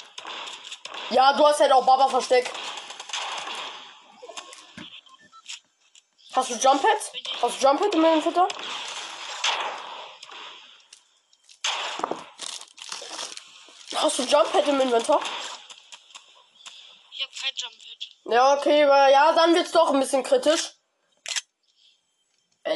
Ja, 1.10 1.34
du 1.34 1.46
hast 1.46 1.60
halt 1.60 1.72
auch 1.72 1.86
Baba 1.86 2.08
versteckt. 2.08 2.52
Hast 6.34 6.50
du 6.50 6.56
Jump 6.56 6.82
Pads? 6.82 7.12
Hast 7.42 7.62
du 7.62 7.66
Jump 7.66 7.82
Pad 7.82 7.96
im 7.96 8.06
Inventar? 8.06 8.48
Hast 13.96 14.20
du 14.20 14.24
Jump 14.24 14.52
Pad 14.52 14.68
im 14.68 14.82
Inventar? 14.82 15.20
Ich 17.12 17.24
hab 17.24 17.32
kein 17.42 17.54
Jump 17.56 17.74
Pad. 17.74 18.34
Ja, 18.34 18.54
okay, 18.54 18.84
aber 18.84 19.10
ja, 19.10 19.32
dann 19.34 19.56
wird's 19.56 19.72
doch 19.72 19.92
ein 19.92 20.00
bisschen 20.00 20.24
kritisch. 20.24 20.75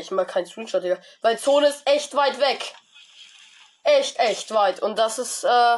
Ich 0.10 0.16
mag 0.16 0.28
keinen 0.28 0.48
Screenshot, 0.48 0.84
Digga. 0.84 1.00
Weil 1.22 1.38
Zone 1.38 1.68
ist 1.68 1.86
echt 1.86 2.16
weit 2.16 2.40
weg. 2.40 2.74
Echt, 3.84 4.18
echt 4.18 4.52
weit. 4.52 4.82
Und 4.82 4.98
das 4.98 5.20
ist, 5.20 5.44
äh, 5.44 5.78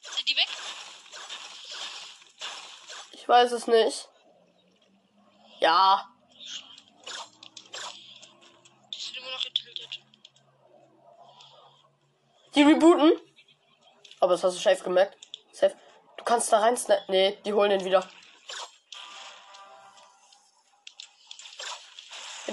Sind 0.00 0.28
die 0.28 0.36
weg? 0.36 0.48
ich 3.12 3.28
weiß 3.28 3.52
es 3.52 3.68
nicht. 3.68 4.08
Ja. 5.60 6.08
Die 8.92 9.00
sind 9.00 9.18
immer 9.18 9.30
noch 9.30 9.44
getiltet. 9.44 10.00
Die 12.56 12.62
rebooten. 12.64 13.12
Aber 14.18 14.32
das 14.32 14.42
hast 14.42 14.56
du 14.56 14.60
safe 14.60 14.82
gemerkt. 14.82 15.16
Safe. 15.52 15.76
Du 16.16 16.24
kannst 16.24 16.52
da 16.52 16.58
rein. 16.58 16.76
Nee, 17.06 17.38
die 17.44 17.52
holen 17.52 17.70
den 17.70 17.84
wieder. 17.84 18.04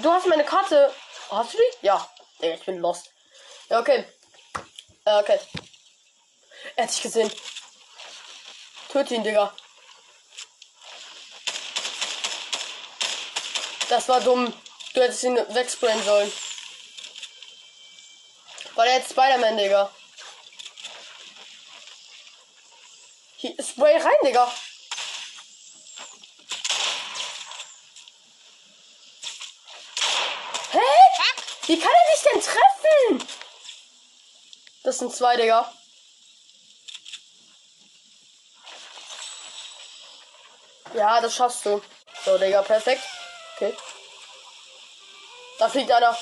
Du 0.04 0.12
hast 0.12 0.26
meine 0.26 0.44
Karte. 0.44 0.94
Hast 1.30 1.54
du 1.54 1.56
die? 1.56 1.86
Ja. 1.86 2.06
Ich 2.38 2.62
bin 2.66 2.78
lost. 2.78 3.10
Ja, 3.70 3.80
okay. 3.80 4.04
Okay. 5.02 5.40
Er 6.76 6.84
hat 6.84 6.90
dich 6.90 7.00
gesehen. 7.00 7.32
Töte 8.90 9.14
ihn, 9.14 9.24
Digga. 9.24 9.50
Das 13.88 14.06
war 14.10 14.20
dumm. 14.20 14.52
Du 14.92 15.00
hättest 15.00 15.22
ihn 15.22 15.36
wegsprayen 15.36 16.04
sollen. 16.04 16.30
War 18.74 18.84
der 18.84 18.96
jetzt 18.96 19.12
Spider-Man, 19.12 19.56
Digga? 19.56 19.90
Hier, 23.36 23.54
Spray 23.58 23.96
rein, 23.96 24.12
Digga. 24.22 24.52
Hä? 30.74 30.80
Fuck! 31.16 31.53
Wie 31.66 31.78
kann 31.80 31.90
er 31.92 32.14
dich 32.14 32.22
denn 32.22 32.40
treffen? 32.40 33.28
Das 34.82 34.98
sind 34.98 35.14
zwei, 35.14 35.36
Digga. 35.36 35.72
Ja, 40.94 41.20
das 41.20 41.34
schaffst 41.34 41.64
du. 41.64 41.82
So, 42.24 42.38
Digga, 42.38 42.62
perfekt. 42.62 43.02
Okay. 43.54 43.74
Da 45.58 45.68
fliegt 45.68 45.90
einer. 45.90 46.16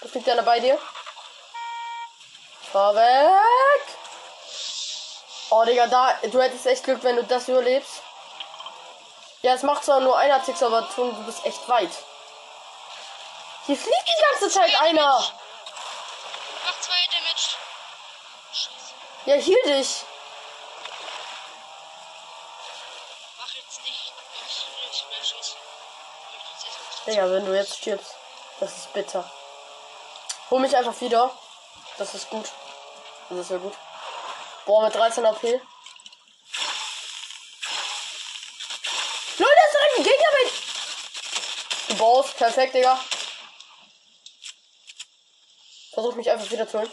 Da 0.00 0.08
fliegt 0.08 0.28
einer 0.28 0.42
bei 0.42 0.60
dir. 0.60 0.78
Fahr 2.72 2.94
weg. 2.94 3.82
Oh, 5.50 5.64
Digga, 5.64 5.86
da, 5.86 6.18
du 6.22 6.40
hättest 6.40 6.66
echt 6.66 6.84
Glück, 6.84 7.02
wenn 7.02 7.16
du 7.16 7.24
das 7.24 7.48
überlebst. 7.48 8.02
Ja, 9.42 9.54
es 9.54 9.62
macht 9.62 9.84
zwar 9.84 10.00
nur 10.00 10.16
einer 10.16 10.42
Ticks, 10.42 10.62
aber 10.62 10.88
Ton, 10.90 11.14
du 11.14 11.24
bist 11.24 11.44
echt 11.44 11.68
weit. 11.68 11.90
Hier 13.68 13.76
fliegt 13.76 14.08
die 14.08 14.22
ganze 14.30 14.48
Zeit 14.48 14.74
einer. 14.80 15.18
Mach 16.64 16.80
zwei 16.80 17.06
Damage. 17.12 17.58
Scheiße. 18.50 18.94
Ja, 19.26 19.34
hielt 19.34 19.66
dich. 19.66 20.04
Mach 23.38 23.54
jetzt 23.54 23.84
nicht. 23.84 24.14
Splash 24.96 25.34
schießen. 25.36 25.58
Digga, 27.06 27.30
wenn 27.30 27.44
du 27.44 27.54
jetzt 27.54 27.76
stirbst, 27.76 28.14
das 28.58 28.74
ist 28.74 28.90
bitter. 28.94 29.30
Hol 30.48 30.60
mich 30.60 30.74
einfach 30.74 30.98
wieder. 31.02 31.30
Das 31.98 32.14
ist 32.14 32.30
gut. 32.30 32.50
Das 33.28 33.38
ist 33.38 33.50
ja 33.50 33.58
gut. 33.58 33.74
Boah, 34.64 34.84
mit 34.84 34.94
13 34.94 35.26
AP. 35.26 35.42
Leute, 35.42 35.60
da 39.36 39.44
ist 39.44 39.74
direkt 39.74 39.98
ein 39.98 40.04
Gegner 40.04 40.30
mit. 40.42 40.52
Du 41.88 41.96
baust. 41.96 42.34
Perfekt, 42.38 42.74
Digga. 42.74 42.98
Versuch 45.98 46.14
mich 46.14 46.30
einfach 46.30 46.48
wieder 46.52 46.68
zu 46.68 46.78
holen. 46.78 46.92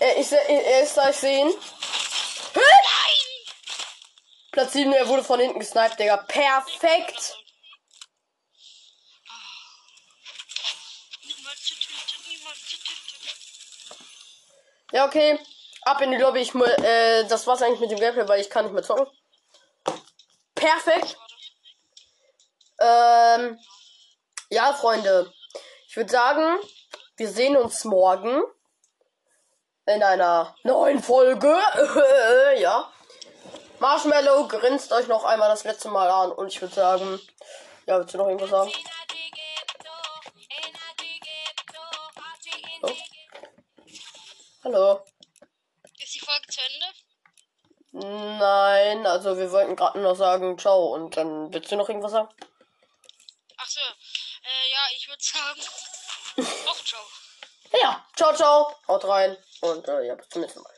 Er, 0.00 0.24
seh- 0.24 0.36
er 0.48 0.82
ist 0.82 0.96
da, 0.96 1.10
ich 1.10 1.16
sehe 1.16 1.42
ihn. 1.42 1.50
Hä? 1.50 1.54
Nein! 2.54 3.54
Platz 4.50 4.72
7, 4.72 4.90
er 4.94 5.06
wurde 5.08 5.22
von 5.22 5.38
hinten 5.38 5.58
gesniped, 5.58 5.98
Digga. 5.98 6.16
Perfekt. 6.16 7.36
Ja, 14.92 15.04
okay. 15.04 15.38
Ab 15.82 16.00
in 16.00 16.12
die 16.12 16.16
Lobby. 16.16 16.40
Ich, 16.40 16.54
äh, 16.54 17.24
das 17.24 17.46
war's 17.46 17.60
eigentlich 17.60 17.80
mit 17.80 17.90
dem 17.90 18.00
Gameplay, 18.00 18.26
weil 18.26 18.40
ich 18.40 18.48
kann 18.48 18.64
nicht 18.64 18.72
mehr 18.72 18.82
zocken. 18.82 19.06
Perfekt. 20.54 21.18
Ähm, 22.80 23.60
ja, 24.48 24.72
Freunde. 24.72 25.30
Ich 25.88 25.96
würde 25.96 26.10
sagen, 26.10 26.58
wir 27.16 27.28
sehen 27.28 27.56
uns 27.56 27.84
morgen 27.84 28.42
in 29.86 30.02
einer 30.02 30.56
neuen 30.62 31.02
Folge. 31.02 31.48
ja. 32.58 32.90
Marshmallow 33.78 34.48
grinst 34.48 34.92
euch 34.92 35.06
noch 35.08 35.24
einmal 35.24 35.48
das 35.48 35.64
letzte 35.64 35.88
Mal 35.88 36.08
an 36.08 36.32
und 36.32 36.48
ich 36.48 36.60
würde 36.60 36.74
sagen, 36.74 37.20
ja, 37.86 37.98
willst 37.98 38.14
du 38.14 38.18
noch 38.18 38.26
irgendwas 38.26 38.50
sagen? 38.50 38.72
Oh. 42.82 42.90
Hallo. 44.64 45.04
Ist 46.02 46.14
die 46.14 46.20
Folge 46.20 46.46
zu 46.48 46.60
Ende? 46.60 46.86
Nein, 48.38 49.06
also 49.06 49.38
wir 49.38 49.52
wollten 49.52 49.76
gerade 49.76 50.00
noch 50.00 50.16
sagen, 50.16 50.58
ciao 50.58 50.94
und 50.94 51.16
dann 51.16 51.52
willst 51.52 51.70
du 51.70 51.76
noch 51.76 51.88
irgendwas 51.88 52.12
sagen? 52.12 52.28
Achso. 53.56 53.80
Äh, 53.80 54.70
ja, 54.72 54.80
ich 54.96 55.08
würde 55.08 55.22
sagen. 55.22 55.60
Auch 56.38 56.84
ciao. 56.84 57.00
Ja, 57.82 58.04
ciao, 58.16 58.34
ciao, 58.34 58.74
haut 58.88 59.04
rein 59.04 59.36
und 59.60 59.86
äh, 59.88 60.06
ja, 60.06 60.14
bis 60.14 60.28
zum 60.28 60.42
nächsten 60.42 60.62
Mal. 60.62 60.73